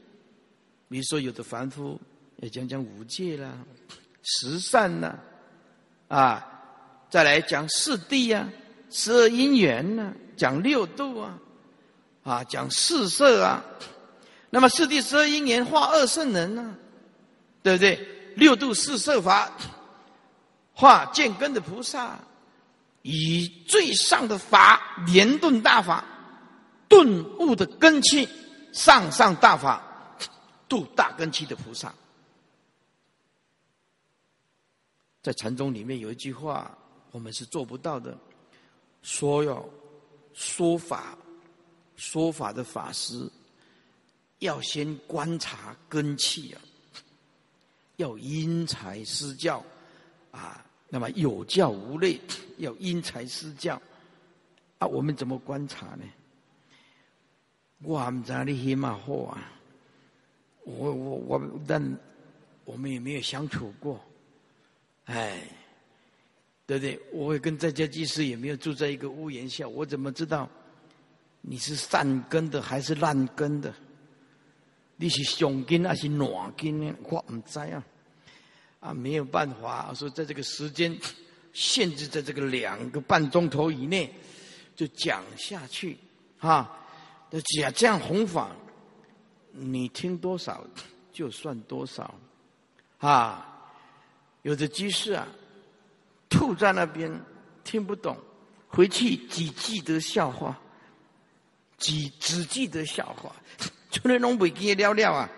[0.89, 2.01] 比如说有的凡夫
[2.37, 3.53] 要讲讲五戒啦、
[4.23, 5.19] 十善呐，
[6.09, 6.47] 啊，
[7.11, 8.49] 再来讲四谛呀、
[8.91, 11.39] 十二因缘呐，讲六度啊，
[12.23, 13.65] 啊，讲四色啊。
[14.51, 16.77] 那么四谛十二因缘化二圣人呢，
[17.63, 18.09] 对不对？
[18.37, 19.51] 六度四摄法
[20.73, 22.19] 化见根的菩萨，
[23.03, 26.05] 以最上的法连顿大法
[26.87, 28.29] 顿悟的根器
[28.73, 29.83] 上上大法
[30.69, 31.95] 度大根器的菩萨。
[35.23, 36.77] 在禅宗里面有一句话，
[37.11, 38.17] 我们是做不到的，
[39.03, 39.65] 说要
[40.35, 41.19] 说法
[41.97, 43.31] 说法的法师。
[44.41, 46.61] 要先观察根气啊，
[47.97, 49.65] 要因材施教
[50.31, 50.63] 啊。
[50.91, 52.21] 那么有教无类，
[52.59, 53.81] 要因材施教
[54.79, 54.87] 啊。
[54.87, 56.05] 我们怎么观察呢？
[57.83, 59.53] 我们在里黑马货啊，
[60.65, 61.99] 我我我，但
[62.65, 64.01] 我们也没有相处过，
[65.05, 65.43] 哎，
[66.67, 66.99] 对不对？
[67.13, 70.49] 我跟在家居士也没有住在一个屋檐下，我怎么知道
[71.43, 73.73] 你是善根的还是烂根的？
[74.97, 76.95] 你是上根还是软根呢？
[77.03, 77.85] 我唔知啊，
[78.81, 80.99] 啊没有办法，说在这个时间
[81.53, 84.11] 限制在这个两个半钟头以内
[84.75, 85.99] 就讲下去
[86.39, 86.83] 啊。
[87.31, 88.51] 那讲这样弘法，
[89.53, 90.65] 你听多少
[91.13, 92.15] 就算多少
[92.99, 93.53] 啊。
[94.43, 95.27] 有的居士啊，
[96.29, 97.11] 吐在那边
[97.65, 98.17] 听不懂，
[98.69, 100.57] 回去只记得笑话，
[101.79, 103.33] 只只记得笑话。
[103.91, 105.31] 出来拢袂记了了啊！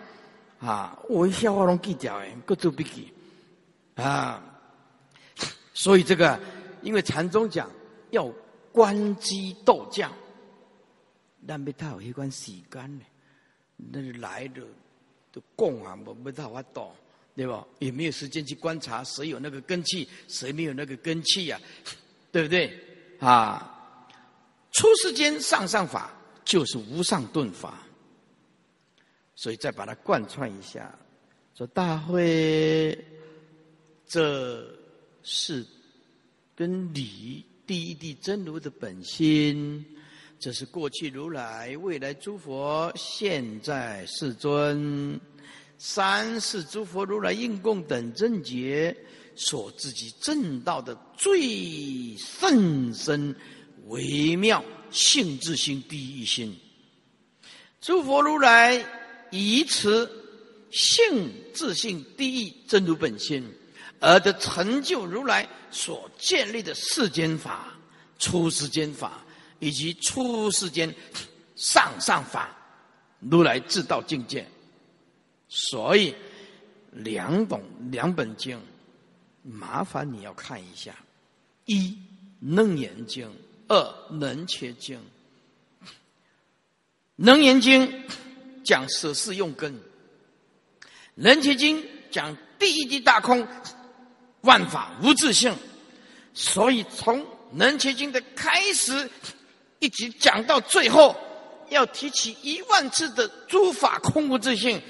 [0.61, 3.11] 啊，我笑话拢记掉诶，各做笔记
[3.95, 4.43] 啊。
[5.73, 6.39] 所以这个，
[6.83, 7.71] 因为禅宗讲
[8.11, 8.29] 要
[8.73, 10.11] 观机斗教，
[11.47, 13.05] 咱要他有迄款时间呢，
[13.77, 14.63] 那是来的
[15.31, 16.91] 都供啊，无没他法度，
[17.37, 17.67] 对不？
[17.79, 21.61] 也没有时间去观察谁有那个根气，谁没有那个根气呀，
[22.33, 22.79] 对不对？
[23.21, 24.07] 啊，
[24.73, 26.13] 出世间上上法
[26.45, 27.85] 就是无上顿法。
[29.35, 30.93] 所以再把它贯穿一下，
[31.55, 32.99] 说大会，
[34.05, 34.69] 这
[35.23, 35.65] 是
[36.57, 39.87] 跟你第一地真如的本心，
[40.41, 45.21] 这是过去如来、未来诸佛、现在世尊、
[45.79, 48.97] 三世诸佛如来应供等正觉
[49.35, 53.35] 所自己正道的最甚深
[53.87, 56.57] 微妙性质性第一心，
[57.81, 58.85] 诸佛如来。
[59.31, 60.11] 以此
[60.71, 63.47] 性自性第一真如本心，
[64.01, 67.79] 而得成就如来所建立的世间法、
[68.19, 69.23] 出世间法
[69.59, 70.95] 以及出世间
[71.57, 72.57] 上上法，
[73.19, 74.47] 如来自道境界。
[75.49, 76.15] 所以
[76.93, 78.61] 两本两本经，
[79.43, 80.95] 麻烦你要看一下：
[81.65, 81.89] 一
[82.41, 83.27] 《楞严经》，
[83.69, 83.77] 二
[84.15, 84.97] 《能切经》。
[87.17, 87.87] 《楞严经》
[88.63, 89.75] 讲舍事用根，
[91.15, 93.47] 《能切经》讲第一地大空，
[94.43, 95.53] 万法无自性。
[96.35, 97.21] 所以从
[97.53, 99.11] 《能切经》的开始，
[99.79, 101.17] 一直讲到最后，
[101.69, 104.81] 要提起一万次的诸法空无自性。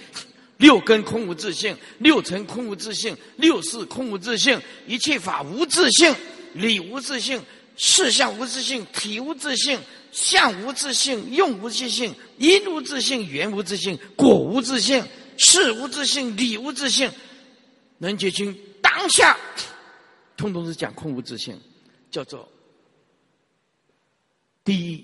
[0.59, 6.13] 六根空无自性，六尘空无自性，六事空无自性，一切法无自性，
[6.53, 7.41] 理无自性，
[7.77, 9.79] 事相无自性，体无自性，
[10.11, 17.09] 相无自性，用无自性，因无自性，缘无自性，果无自性，事无自性，理无自性，
[17.99, 19.37] 能结清当下，
[20.37, 21.57] 通通是讲空无自性，
[22.11, 22.51] 叫做
[24.69, 25.03] 第一。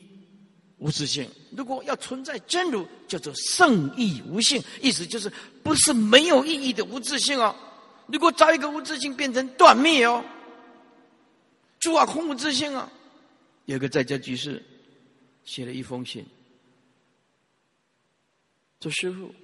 [0.76, 7.56] 无自性，如果要存在真如，叫做圣意无性，意思就是不是没有意义的无自性哦。
[8.08, 10.22] 如果找一个无自性，变成断灭哦。
[11.78, 12.92] 诸法空无自性啊。
[13.64, 14.62] 有个在家居士
[15.44, 16.26] 写了一封信，
[18.82, 19.34] 说师傅，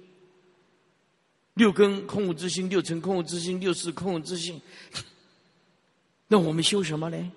[1.55, 4.61] 六根空无自性，六尘空无自性，六识空无自性，
[6.27, 7.31] 那我们修什么呢？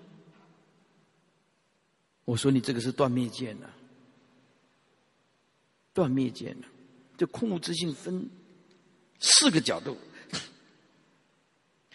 [2.24, 3.66] 我说你这个是断灭见呐。
[5.92, 6.66] 断灭见了，
[7.16, 8.28] 这空无自性分
[9.20, 9.96] 四个角度。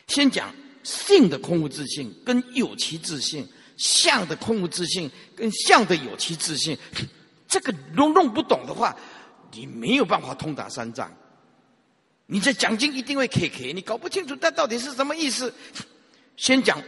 [0.08, 6.78] 先讲性的空无自性跟有其自性，相的空无自性跟相的有其自性。
[7.48, 8.96] 这个弄弄不懂的话，
[9.52, 11.12] 你没有办法通达三藏。
[12.26, 15.54] 你在讲经一定会 K K，你搞不清楚它到底是什么意思。
[16.38, 16.82] 先讲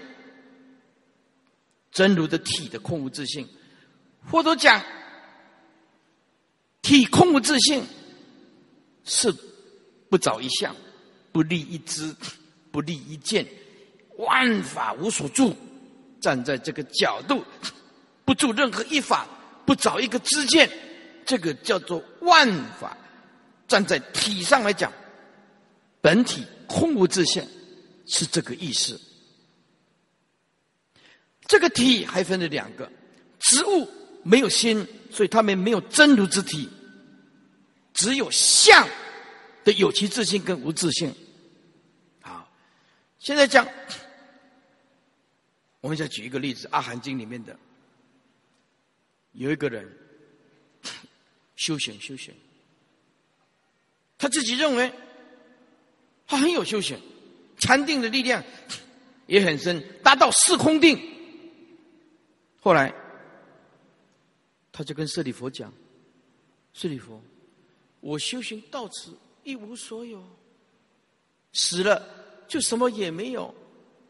[1.91, 3.47] 真如的体的空无自性，
[4.29, 4.81] 或者讲。
[6.81, 7.85] 体空无自性，
[9.03, 9.31] 是
[10.09, 10.75] 不着一相，
[11.31, 12.13] 不立一知，
[12.71, 13.45] 不立一见，
[14.17, 15.55] 万法无所住。
[16.19, 17.43] 站在这个角度，
[18.25, 19.27] 不住任何一法，
[19.65, 20.69] 不找一个知见，
[21.25, 22.47] 这个叫做万
[22.79, 22.97] 法。
[23.67, 24.91] 站在体上来讲，
[26.01, 27.47] 本体空无自性，
[28.05, 28.99] 是这个意思。
[31.51, 32.89] 这个体还分了两个，
[33.39, 33.85] 植物
[34.23, 34.87] 没有心。
[35.11, 36.69] 所以他们没有真如之体，
[37.93, 38.87] 只有相
[39.65, 41.13] 的有其自性跟无自性。
[42.21, 42.49] 好，
[43.19, 43.67] 现在讲，
[45.81, 47.59] 我们再举一个例子，《阿含经》里面的
[49.33, 49.85] 有一个人
[51.57, 52.33] 修行修行，
[54.17, 54.89] 他自己认为
[56.25, 56.97] 他很有修行，
[57.57, 58.41] 禅定的力量
[59.27, 61.10] 也很深，达到四空定。
[62.61, 62.93] 后来。
[64.73, 65.71] 他就跟舍利佛讲
[66.73, 67.21] ：“舍利佛，
[67.99, 70.23] 我修行到此一无所有，
[71.51, 72.01] 死了
[72.47, 73.53] 就什么也没有。”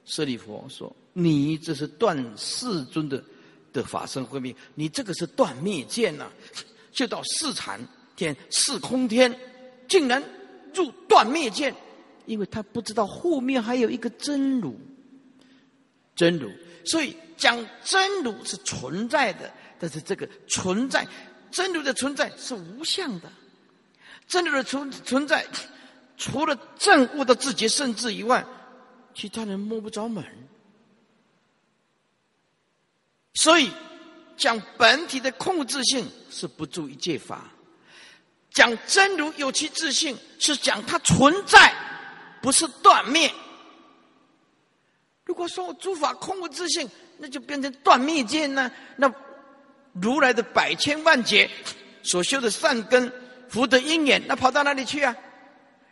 [0.06, 3.22] 舍利佛说：“你这是断世尊的
[3.74, 6.32] 的法身慧命，你这个是断灭见呐！
[6.92, 7.84] 就到四禅
[8.16, 9.36] 天、四空天，
[9.90, 10.24] 竟然
[10.76, 11.76] 入断灭见，
[12.28, 14.80] 因为他不知道后面还有一个真如，
[16.16, 16.52] 真如，
[16.86, 21.08] 所以讲真如是存在的。”但是这个存在，
[21.50, 23.28] 真如的存在是无相的，
[24.28, 25.44] 真如的存存在，
[26.18, 28.46] 除了正悟的自己甚至以外，
[29.16, 30.24] 其他人摸不着门。
[33.34, 33.72] 所以
[34.38, 37.50] 讲本体的控制性是不注一戒法，
[38.52, 41.74] 讲真如有其自性是讲它存在，
[42.40, 43.34] 不是断灭。
[45.26, 46.88] 如果说我诸法空无自性，
[47.22, 48.70] 那就变成断灭见呢？
[48.98, 49.10] 那。
[49.96, 51.50] 如来的百千万劫
[52.02, 53.12] 所修的善根
[53.50, 55.14] 福德因缘，那跑到哪里去啊？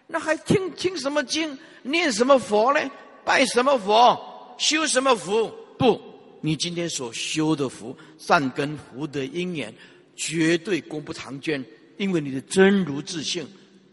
[0.08, 2.80] 那还听听什么经，念什么佛呢？
[3.26, 4.56] 拜什么佛？
[4.58, 5.54] 修什么福？
[5.78, 6.02] 不，
[6.40, 9.74] 你今天所修的福善根福德因缘，
[10.16, 11.62] 绝对功不长捐，
[11.98, 13.46] 因为你的真如自性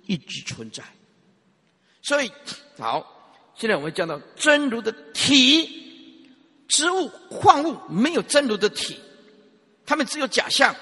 [0.07, 0.85] 一直存在。
[2.01, 2.31] 所以，
[2.79, 3.05] 好，
[3.57, 5.86] 现在我们讲到真如的体，
[6.69, 8.99] 植物、矿物没有真如的体。
[9.85, 10.75] 他们只有假象，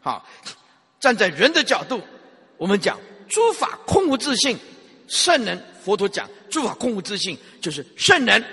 [0.00, 0.24] 好，
[1.00, 2.00] 站在人的角度，
[2.56, 2.98] 我们讲
[3.28, 4.56] 诸法空无自性，
[5.08, 8.44] 圣人佛陀讲诸法空无自性，就是圣人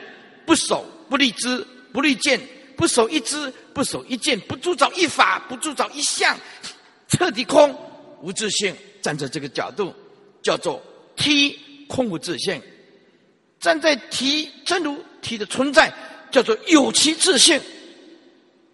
[0.45, 2.39] 不守不立知不立见，
[2.75, 6.35] 不守一知不守一见，不铸造一法不铸造一相，
[7.07, 7.75] 彻底空
[8.21, 8.75] 无自性。
[9.01, 9.93] 站在这个角度，
[10.41, 10.81] 叫做
[11.15, 12.59] 体空无自性；
[13.59, 15.93] 站在体真如体的存在，
[16.31, 17.59] 叫做有其自性。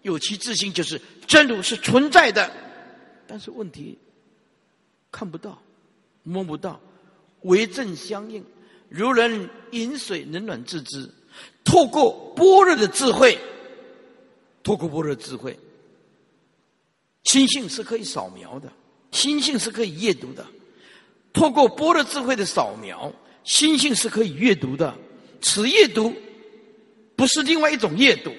[0.02, 2.52] 有其自性，就是真如是存在的，
[3.26, 3.98] 但是问题
[5.12, 5.60] 看不到、
[6.22, 6.80] 摸不到，
[7.42, 8.46] 为正相应。
[8.88, 11.10] 如人饮水，冷暖自知。
[11.64, 13.36] 透过般若的智慧，
[14.62, 15.58] 透过般若智慧，
[17.24, 18.72] 心性是可以扫描的，
[19.10, 20.46] 心性是可以阅读的。
[21.34, 23.12] 透过般若智慧的扫描，
[23.44, 24.96] 心性是可以阅读的。
[25.42, 26.14] 此阅读
[27.16, 28.34] 不是另外一种阅读，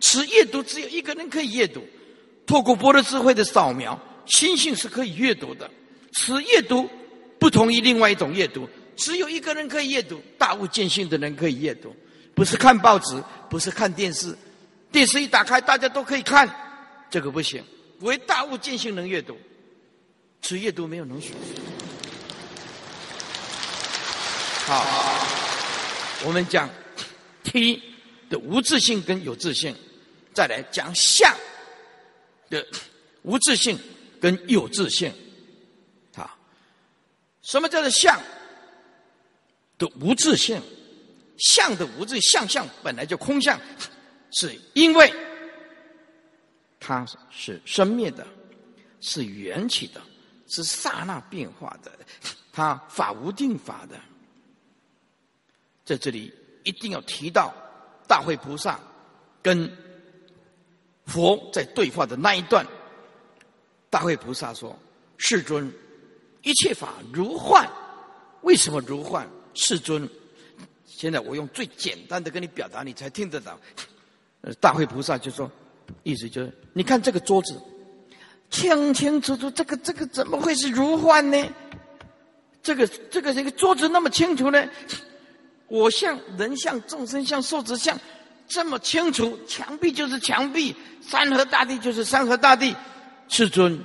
[0.00, 1.86] 此阅读只有一个人可以阅读。
[2.46, 5.70] 透过波罗智慧的扫描，心性是可以阅读的。
[6.12, 6.88] 此阅读
[7.38, 8.68] 不同于另外一种阅读。
[8.96, 11.94] 只有一个人可以阅读，大悟见性的人可以阅读，
[12.34, 14.36] 不是看报纸，不是看电视，
[14.90, 16.48] 电视一打开大家都可以看，
[17.10, 17.64] 这个不行。
[18.00, 19.38] 唯大悟见性能阅读，
[20.42, 21.30] 此阅读没有能学。
[24.66, 24.84] 好，
[26.26, 26.68] 我们讲
[27.44, 27.82] T
[28.32, 29.76] 的无自性跟有自性，
[30.32, 31.30] 再来讲相
[32.48, 32.66] 的
[33.20, 33.78] 无自性
[34.18, 35.12] 跟有自性。
[36.14, 36.38] 好，
[37.42, 38.18] 什么叫做相？
[39.76, 40.58] 的无自性，
[41.36, 43.60] 相的无自相相本来就空相，
[44.30, 45.12] 是因为
[46.80, 48.26] 它是生灭的，
[49.02, 50.00] 是缘起的，
[50.48, 51.92] 是刹那变化的，
[52.50, 54.00] 它法无定法的。
[55.84, 56.32] 在这里
[56.64, 57.52] 一定要提到
[58.06, 58.78] 大会菩萨
[59.42, 59.70] 跟
[61.06, 62.66] 佛在对话的那一段。
[63.90, 64.76] 大会菩萨说
[65.18, 65.70] ：“世尊，
[66.42, 67.68] 一切法如幻，
[68.40, 70.08] 为什么如幻？”世尊，
[70.86, 73.58] 现在我用最简单的跟你表达，你才听得到。
[74.60, 75.50] 大会菩萨就说，
[76.02, 77.60] 意思就是，你看这个桌子，
[78.48, 81.46] 清清楚楚，这个这个怎么会是如幻呢？
[82.62, 84.66] 这个这个这个桌子那么清楚呢？
[85.72, 87.98] 我像人像众生像寿子像
[88.46, 92.76] 这么清楚，墙壁就是墙壁，山河大地就是山河大地。
[93.26, 93.82] 世尊，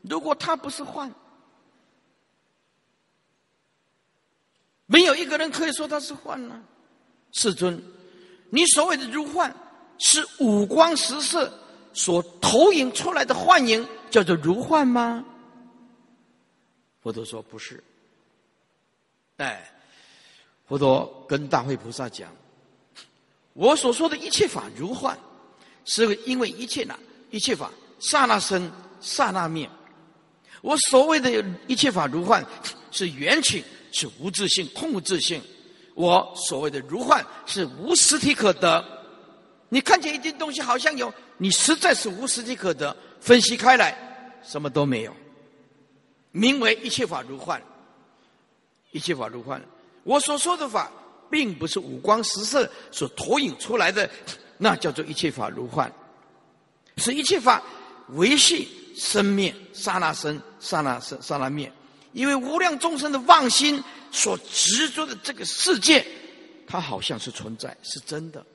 [0.00, 1.12] 如果他不是幻。
[4.86, 6.62] 没有一个人可以说他是幻呢，
[7.32, 7.78] 世尊，
[8.48, 9.54] 你所谓的如幻，
[9.98, 11.52] 是五光十色
[11.92, 15.22] 所投影出来的幻影，叫做如幻吗？
[17.02, 17.84] 佛陀说不是。
[19.36, 19.70] 哎，
[20.68, 22.30] 佛陀跟大会菩萨讲，
[23.52, 25.16] 我所说的一切法如幻，
[25.84, 26.98] 是因为一切呢，
[27.30, 29.68] 一切法刹那生，刹那灭。
[30.62, 32.44] 我所谓的一切法如幻，
[32.90, 33.64] 是缘起。
[33.96, 35.40] 是无自性、空无自性。
[35.94, 38.84] 我所谓的如幻，是无实体可得。
[39.68, 42.96] 你看见一件东西好像有，你实在是无实体可得。
[43.20, 43.96] 分析开来，
[44.42, 45.14] 什么都没有。
[46.32, 47.62] 名为一切法如幻，
[48.90, 49.64] 一切法如幻。
[50.04, 50.90] 我所说的法，
[51.28, 54.08] 并不是五光十色所投影出来的，
[54.58, 55.92] 那叫做一切法如幻。
[56.98, 57.60] 是一切法
[58.10, 61.72] 维系生灭，刹那生，刹那生，刹那灭。
[62.12, 63.82] 因为无量众生的妄心
[64.12, 66.06] 所执着的这个世界，
[66.66, 68.46] 它好像是存在，是真的。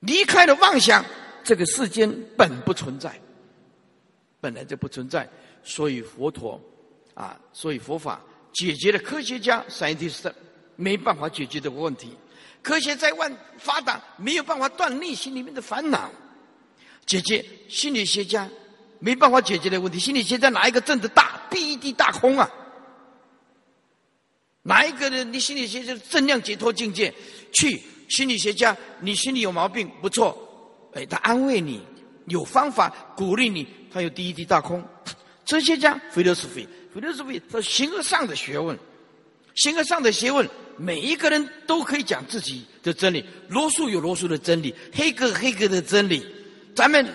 [0.00, 1.04] 离开了妄想，
[1.42, 3.20] 这个世间本不存在，
[4.40, 5.28] 本来就不存在。
[5.62, 6.58] 所以佛陀
[7.12, 8.22] 啊，所以佛法
[8.54, 10.32] 解决了科学家 scientist
[10.76, 12.16] 没办法解决这个问题。
[12.62, 16.10] 科学再万发达，没有办法断内心里面的烦恼。
[17.04, 18.48] 解决心理学家。
[19.00, 21.38] 没办法解决的问题，心理学家哪一个证的大？
[21.50, 22.50] 必地大空啊！
[24.62, 25.30] 哪一个人？
[25.30, 27.12] 你心理学家正量解脱境界，
[27.52, 31.82] 去心理学家，你心里有毛病，不错，哎，他安慰你，
[32.28, 34.82] 有方法鼓励你，他有第一地大空。
[35.44, 38.78] 哲学家非都是非，非都是非是形而上的学问，
[39.54, 43.24] 形而上的学问，每一个人都可以讲自己的真理。
[43.48, 46.24] 罗素有罗素的真理，黑格黑格的真理，
[46.74, 47.06] 咱们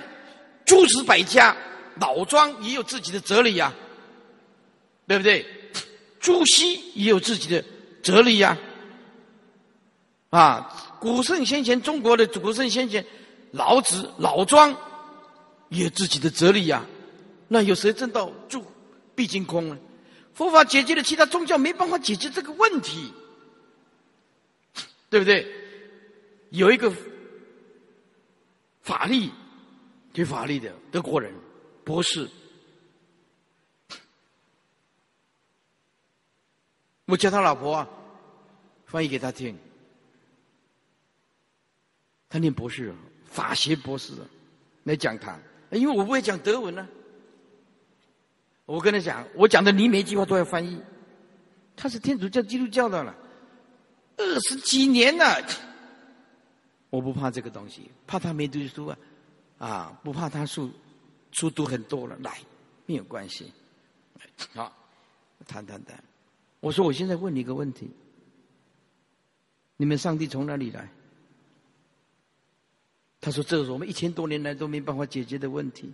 [0.65, 1.55] 诸子百家。
[1.99, 3.73] 老庄也有自己的哲理呀，
[5.05, 5.45] 对不对？
[6.21, 7.61] 朱熹也有自己的
[8.01, 8.57] 哲理呀。
[10.29, 13.05] 啊，古圣先贤，中国的古圣先贤，
[13.51, 14.73] 老子、老庄
[15.67, 16.85] 也有自己的哲理呀。
[17.49, 18.63] 那有谁证到住
[19.15, 19.77] 毕竟空呢？
[20.33, 23.11] 佛法解决了其他宗教没办法解决这个问题，
[25.09, 25.45] 对不对？
[26.51, 26.89] 有一个
[28.81, 29.31] 法力，
[30.13, 31.33] 学法力的德国人。
[31.83, 32.29] 博士，
[37.05, 37.89] 我叫他老婆啊，
[38.85, 39.57] 翻译给他听。
[42.29, 42.93] 他念博士，
[43.25, 44.13] 法学博士，
[44.83, 45.41] 来讲堂。
[45.71, 46.87] 因为我不会讲德文呢，
[48.69, 50.79] 我跟他讲，我讲的你每一句话都要翻译。
[51.75, 53.15] 他是天主教、基督教的了，
[54.15, 55.43] 二十几年了。
[56.91, 58.97] 我不怕这个东西，怕他没读书啊，
[59.57, 60.69] 啊，不怕他书。
[61.31, 62.39] 书读很多了，来，
[62.85, 63.51] 没有关系。
[64.53, 64.71] 好，
[65.47, 66.03] 谈谈谈。
[66.59, 67.89] 我说我现在问你一个问题：
[69.77, 70.87] 你们上帝从哪里来？
[73.19, 75.91] 他说：“这是我们一千多年来都没办法解决的问题。”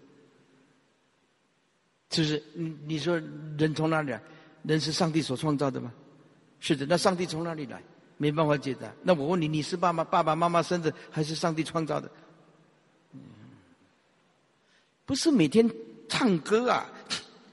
[2.10, 3.20] 就是你你说
[3.58, 4.22] 人从哪里来？
[4.64, 5.94] 人是上帝所创造的吗？
[6.60, 6.86] 是的。
[6.86, 7.82] 那上帝从哪里来？
[8.18, 8.92] 没办法解答。
[9.04, 12.10] 那我问你：你是爸爸爸爸妈妈生的，还是上帝创造的？
[15.06, 15.70] 不是每天
[16.08, 16.90] 唱歌啊，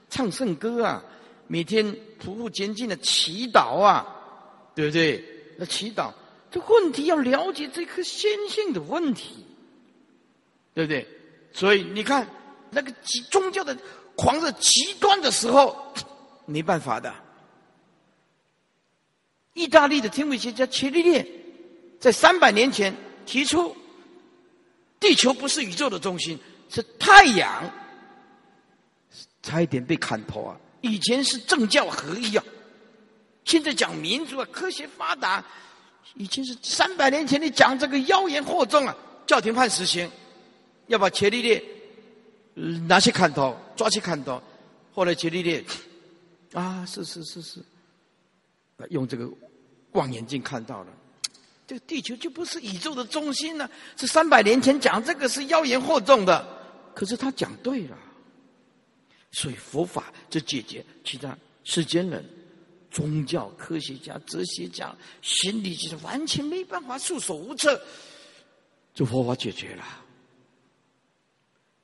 [0.09, 1.03] 唱圣歌啊，
[1.47, 1.85] 每天
[2.19, 4.07] 匍匐前进的祈祷啊，
[4.73, 5.23] 对不对？
[5.57, 6.11] 那祈祷，
[6.49, 9.45] 这问题要了解这颗先性的问题，
[10.73, 11.07] 对不对？
[11.51, 12.27] 所以你看，
[12.71, 12.91] 那个
[13.29, 13.77] 宗教的
[14.15, 15.93] 狂热极端的时候，
[16.45, 17.13] 没办法的。
[19.53, 21.25] 意大利的天文学家伽利略
[21.99, 22.95] 在三百年前
[23.25, 23.75] 提出，
[24.99, 26.39] 地球不是宇宙的中心。
[26.69, 27.69] 是太阳，
[29.43, 30.57] 差一点被砍头啊！
[30.81, 32.43] 以前是政教合一啊，
[33.45, 35.45] 现在讲民主啊，科学发达，
[36.15, 40.09] 已经是三百年前你讲这个妖言惑众啊，教廷判死刑，
[40.87, 41.63] 要把伽利略
[42.87, 44.41] 拿去砍头，抓去砍头。
[44.93, 45.63] 后来伽利略
[46.53, 47.59] 啊，是是是是，
[48.89, 49.29] 用这个
[49.93, 50.93] 望远镜看到了，
[51.65, 53.69] 这个地球就不是宇宙的中心呢。
[53.97, 56.47] 是三百年前讲这个是妖言惑众的。
[56.93, 57.97] 可是他讲对了，
[59.31, 62.23] 所以佛法就解决其他世间人、
[62.91, 67.81] 宗教、科学家、哲学家、心理学家完全没办法束手无策，
[68.93, 69.83] 就佛法解决了。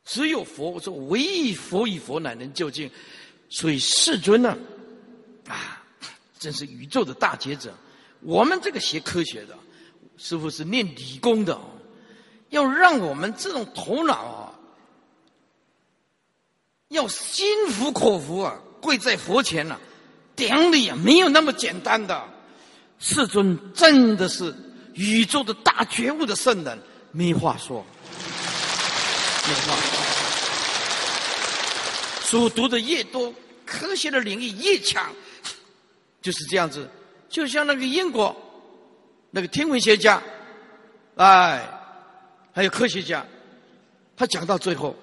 [0.10, 2.90] 只有佛我说，唯一佛与佛乃能究竟。
[3.48, 4.57] 所以世尊呢，
[5.48, 5.84] 啊，
[6.40, 7.72] 真是宇宙的大觉者。
[8.22, 9.56] 我们这个学科学的，
[10.18, 11.60] 师傅是念理工的，
[12.49, 14.56] 要让我们这种头脑啊。
[16.88, 19.80] 要心服口服啊，跪在佛前了，
[20.36, 22.27] 顶礼啊，没有那么简单的。
[22.98, 24.52] 世尊真的是
[24.95, 26.80] 宇宙的大觉悟的圣人，
[27.11, 27.86] 没话说，
[29.49, 29.76] 没话
[32.23, 32.47] 书。
[32.49, 33.34] 读的越多，
[33.65, 35.11] 科学的领域越强，
[36.21, 36.88] 就是这样子。
[37.27, 38.35] 就像那个英国
[39.31, 40.21] 那个天文学家，
[41.15, 41.67] 哎，
[42.53, 43.26] 还有科学家，
[44.15, 44.95] 他讲到最后，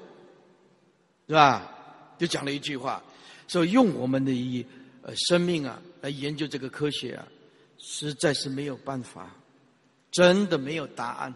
[1.27, 1.73] 是吧？
[2.19, 3.03] 就讲了一句话，
[3.47, 4.65] 说用我们的一
[5.03, 7.27] 呃生命啊来研究这个科学啊，
[7.79, 9.31] 实在是没有办法，
[10.11, 11.35] 真的没有答案，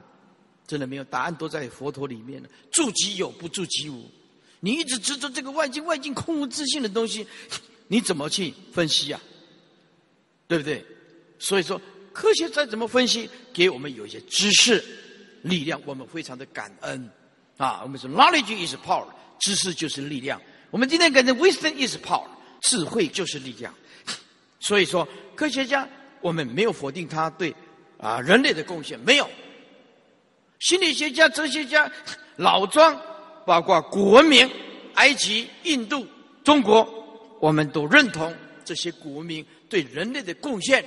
[0.71, 2.49] 真的没有答案都在佛陀里面了。
[2.71, 4.09] 住即有，不住即无。
[4.61, 7.27] 你一直执着这个外境，外境空无自性的东西，
[7.89, 9.21] 你怎么去分析啊？
[10.47, 10.85] 对不对？
[11.41, 11.81] 所以说，
[12.13, 14.81] 科学再怎么分析，给我们有一些知识
[15.43, 17.11] 力量，我们非常的感恩
[17.57, 17.81] 啊。
[17.83, 19.09] 我们说，knowledge is power，
[19.41, 20.41] 知识就是力量。
[20.71, 22.29] 我们今天感觉 wisdom is power，
[22.61, 23.75] 智慧就是力量。
[24.61, 25.89] 所以说，科学家
[26.21, 27.53] 我们没有否定他对
[27.99, 29.29] 啊人类的贡献，没有。
[30.61, 31.91] 心理学家、哲学家、
[32.37, 32.97] 老庄，
[33.47, 34.49] 包括古文明，
[34.95, 36.07] 埃及、印度、
[36.45, 36.87] 中国，
[37.41, 38.33] 我们都认同
[38.65, 40.85] 这些古文明对人类的贡献。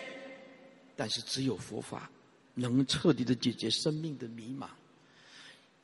[0.96, 2.10] 但是，只有佛法
[2.54, 4.68] 能彻底的解决生命的迷茫，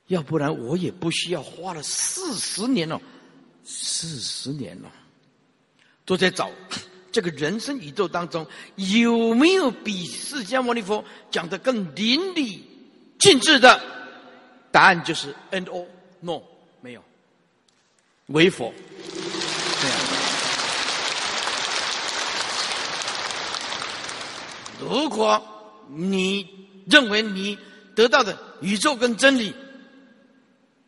[0.05, 3.01] 要不然我也不需要花了四十年了。
[3.63, 4.91] 四十年了，
[6.05, 6.49] 都在找
[7.11, 8.45] 这个人生宇宙当中
[8.75, 12.59] 有没有比释迦牟尼佛讲的更淋漓
[13.19, 13.79] 尽致的？
[14.71, 15.87] 答案就是 and all
[16.19, 16.41] no
[16.79, 17.03] 没有，
[18.27, 18.71] 为佛。
[24.79, 25.43] 如果
[25.89, 26.47] 你
[26.87, 27.57] 认为你
[27.95, 29.53] 得到的宇宙跟真理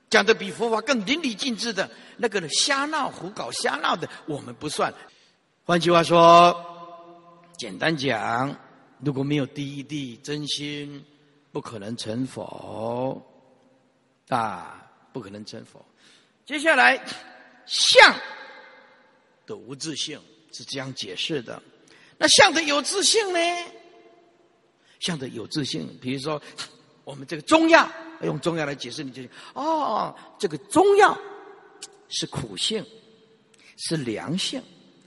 [0.10, 4.94] 讲的比佛法更淋漓尽致的，那个瞎闹胡搞瞎闹的，我们不算。
[5.66, 6.56] 换句话说，
[7.58, 8.56] 简单讲，
[8.99, 11.03] 如果没有第一地真心，
[11.52, 13.22] 不可能成佛
[14.30, 15.84] 啊，不可能成佛。
[16.45, 17.03] 接下来，
[17.65, 18.15] 相
[19.45, 20.19] 的无自性
[20.52, 21.61] 是这样解释的。
[22.18, 23.40] 那相的有自性呢？
[24.99, 26.41] 相的有自性，比如说
[27.03, 27.91] 我们这个中药，
[28.22, 29.22] 用中药来解释，你就
[29.53, 31.18] 哦，这个中药。
[32.14, 32.86] 是苦性，
[33.78, 34.61] 是凉性，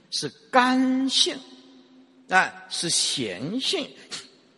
[0.09, 1.37] 是甘性，
[2.29, 3.87] 啊，是咸性，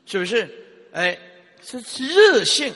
[0.05, 0.49] 是不是？
[0.93, 1.19] 哎，
[1.67, 2.73] 是热性，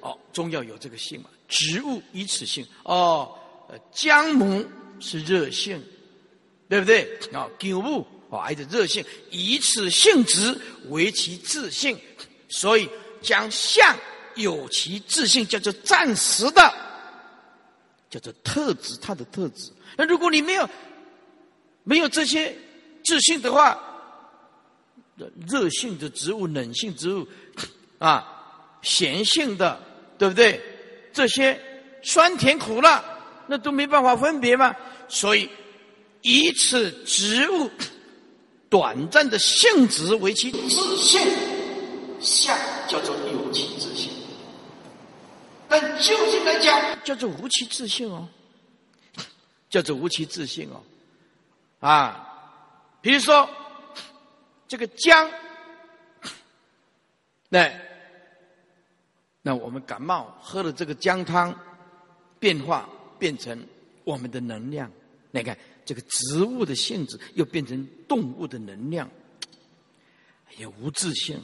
[0.00, 1.30] 哦，中药有这个性嘛？
[1.48, 3.32] 植物以此性，哦，
[3.68, 4.64] 呃姜母
[5.00, 5.82] 是热性，
[6.68, 7.02] 对不对？
[7.32, 10.58] 啊，姜母哦，挨着热性，以此性质
[10.88, 11.98] 为其自性，
[12.48, 12.88] 所以
[13.20, 13.96] 将相
[14.34, 16.74] 有其自性，叫做暂时的。
[18.10, 19.70] 叫做特质，它的特质。
[19.96, 20.68] 那如果你没有
[21.82, 22.54] 没有这些
[23.04, 23.78] 自信的话，
[25.46, 27.26] 热性的植物、冷性植物，
[27.98, 28.31] 啊，
[28.82, 29.80] 咸性的，
[30.18, 30.60] 对不对？
[31.12, 31.58] 这些
[32.02, 33.02] 酸甜苦辣，
[33.46, 34.74] 那都没办法分别嘛。
[35.08, 35.48] 所以
[36.20, 37.70] 以此植物
[38.68, 41.20] 短暂的性质为其自性，
[42.20, 44.10] 相叫做有其自性。
[45.68, 48.28] 但究竟来讲，叫做无其自性哦，
[49.70, 50.82] 叫做无其自性哦，
[51.80, 52.28] 啊，
[53.00, 53.48] 比如说。
[54.68, 55.30] 这个姜，
[57.50, 57.70] 那
[59.42, 61.52] 那我们感冒喝了这个姜汤，
[62.38, 62.88] 变化
[63.18, 63.66] 变成
[64.04, 64.90] 我们的能量。
[65.32, 69.10] 你看这个植物的性质又变成动物的能量，
[70.56, 71.40] 也无自信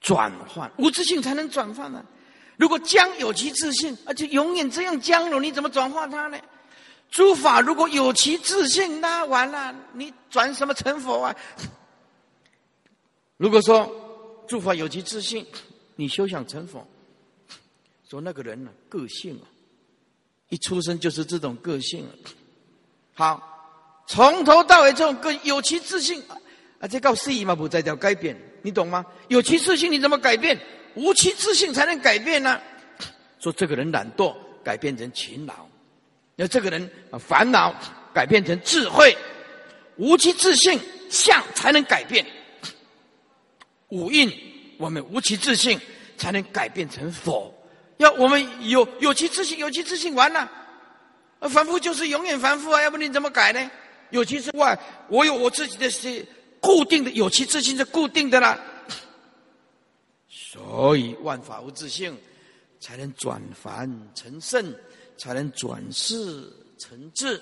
[0.00, 2.04] 转换，无自信才能转换呢。
[2.58, 6.38] 如果姜有其自信，而且永远这样姜了，你怎么转化它呢？
[7.10, 11.36] 诸法如果有其自信，那完了，你转什么成佛啊？
[13.36, 15.46] 如果说诸法有其自信，
[15.96, 16.86] 你休想成佛。
[18.08, 19.46] 说那个人呢，个性啊，
[20.50, 22.12] 一出生就是这种个性啊。
[23.14, 26.22] 好，从头到尾这种个有其自性，
[26.78, 29.04] 啊，这告示意嘛，不在叫改变，你懂吗？
[29.28, 30.58] 有其自性，你怎么改变？
[30.94, 32.60] 无其自性才能改变呢。
[33.38, 35.66] 说这个人懒惰，改变成勤劳。
[36.36, 37.74] 那这个人，烦恼
[38.12, 39.16] 改变成智慧，
[39.96, 40.78] 无其自信
[41.08, 42.26] 相才能改变。
[43.88, 44.30] 五蕴，
[44.82, 45.78] 我们无其自信
[46.16, 47.54] 才能改变成佛。
[47.98, 50.50] 要我们有有其自信，有其自信完了，
[51.48, 52.82] 凡夫就是永远凡夫啊！
[52.82, 53.70] 要不你怎么改呢？
[54.10, 54.76] 有其之外，
[55.08, 56.26] 我有我自己的是
[56.60, 58.58] 固定的，有其自信是固定的啦。
[60.28, 62.18] 所以万法无自性，
[62.80, 64.74] 才能转凡成圣。
[65.18, 67.40] 才能转世成智，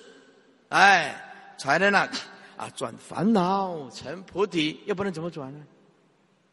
[0.69, 1.19] 哎，
[1.57, 2.07] 才能呢
[2.59, 5.65] 啊转烦恼成菩提，要不然怎么转呢？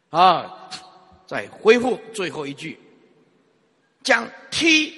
[0.10, 0.70] 啊，
[1.26, 2.80] 再恢复最后一句，
[4.04, 4.94] 将体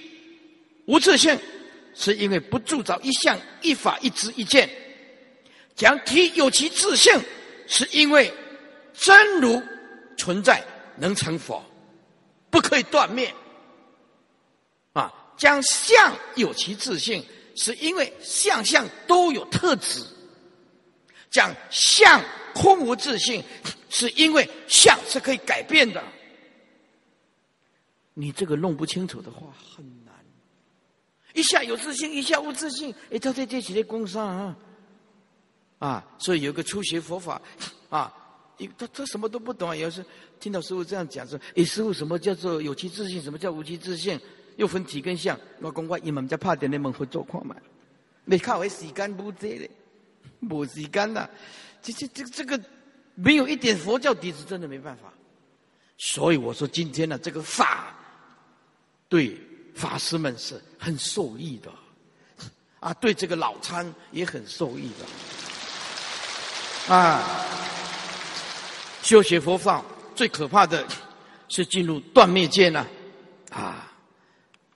[0.85, 1.37] 无自性，
[1.95, 4.67] 是因为不铸造一相一法一知一见；
[5.75, 7.19] 讲体有其自性，
[7.67, 8.31] 是因为
[8.93, 9.61] 真如
[10.17, 10.63] 存在
[10.95, 11.63] 能成佛，
[12.49, 13.33] 不可以断灭。
[14.93, 17.25] 啊将相有其自性，
[17.55, 20.01] 是因为相相都有特质；
[21.31, 22.21] 讲相
[22.53, 23.41] 空无自性，
[23.89, 26.01] 是因为相是可以改变的。
[28.13, 30.13] 你这个弄不清楚的话很难。
[31.33, 34.57] 一下有自信，一下无自信，哎，他在这几天工伤啊，
[35.77, 37.41] 啊，所以有个初学佛法
[37.89, 38.13] 啊，
[38.77, 40.03] 他他什么都不懂，有时
[40.39, 43.21] 听到师傅这样讲说，哎，师傅什么叫做有其自信？
[43.21, 44.19] 什么叫无其自信？
[44.57, 47.55] 又分体跟相，我讲我伊们在拍电，你们会做矿嘛？
[48.25, 49.69] 没靠为时间不这的，
[50.39, 51.29] 没时间了。
[51.81, 52.59] 这这这这个
[53.21, 55.11] 没有一点佛教底子，真的没办法。
[55.97, 57.93] 所以我说今天呢，这个法
[59.09, 59.37] 对
[59.75, 61.69] 法师们是很受益的，
[62.79, 64.89] 啊，对这个老参也很受益
[66.87, 66.93] 的。
[66.93, 67.45] 啊，
[69.03, 69.83] 修学佛法
[70.15, 70.87] 最可怕的
[71.49, 72.87] 是进入断灭界呢，
[73.51, 73.91] 啊。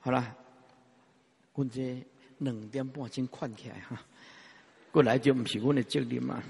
[0.02, 0.36] 好了，
[1.54, 2.06] 我这
[2.40, 3.98] 两点半先困起来哈，
[4.92, 6.44] 过来就不是我的责任嘛，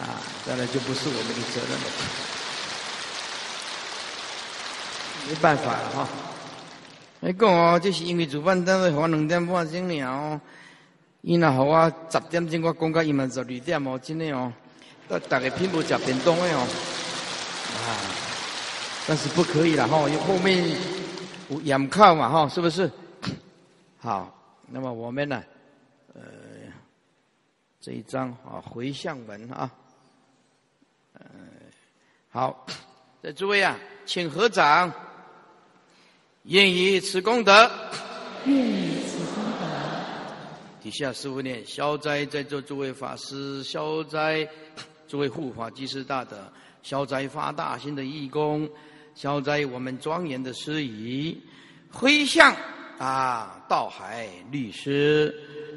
[0.00, 1.86] 啊，再来就不是我们的责任了，
[5.28, 6.08] 没办法了哈。
[7.20, 10.40] 你讲哦，就是因为主办单位我两点半钟了哦，
[11.22, 14.52] 伊那好我十点钟我讲到伊们十二点哦，真的哦，
[15.08, 16.66] 大大家拼不吃便当的哦，
[17.76, 17.88] 啊，
[19.06, 20.76] 但是不可以了哈，因为后面有。
[21.64, 22.90] 眼靠嘛哈，是不是？
[23.96, 24.30] 好，
[24.66, 25.42] 那么我们呢？
[26.14, 26.20] 呃，
[27.80, 29.70] 这一章啊，回向文啊，
[31.18, 31.28] 呃，
[32.30, 32.66] 好，
[33.22, 33.76] 在诸位啊，
[34.06, 34.92] 请合掌，
[36.44, 37.70] 愿以此功德，
[38.44, 39.66] 愿以此功德，
[40.82, 44.48] 底下师父念消灾，在座诸位法师消灾，
[45.06, 46.36] 诸位护法居士大德
[46.82, 48.68] 消灾发大心的义工。
[49.14, 51.36] 消灾我们庄严的司仪，
[51.90, 52.54] 挥向
[52.98, 55.34] 啊，道海律师，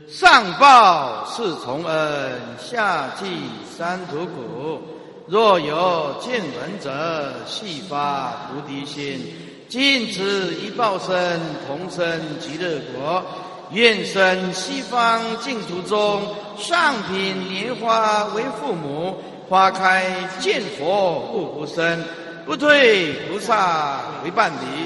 [0.08, 3.26] 上报四重恩，下济
[3.66, 5.01] 三途苦。
[5.32, 9.34] 若有见闻者，悉发菩提心，
[9.70, 13.24] 尽此一报身，同生极乐国。
[13.72, 16.22] 愿生西方净土中，
[16.58, 19.16] 上品莲花为父母，
[19.48, 22.04] 花开见佛不无生。
[22.46, 24.86] 不退菩萨为伴侣，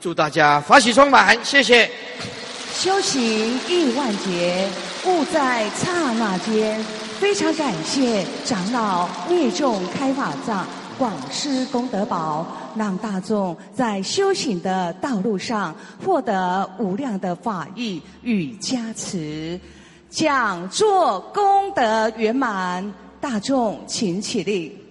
[0.00, 1.88] 祝大家法喜充满，谢谢。
[2.72, 4.68] 修行亿万劫，
[5.04, 6.84] 悟在刹那间。
[7.24, 10.66] 非常感谢长老灭众开法藏。
[10.98, 12.46] 广施功德宝，
[12.76, 15.74] 让大众在修行的道路上
[16.04, 19.58] 获得无量的法益与加持。
[20.10, 22.92] 讲座功德圆满，
[23.22, 24.83] 大众请起立。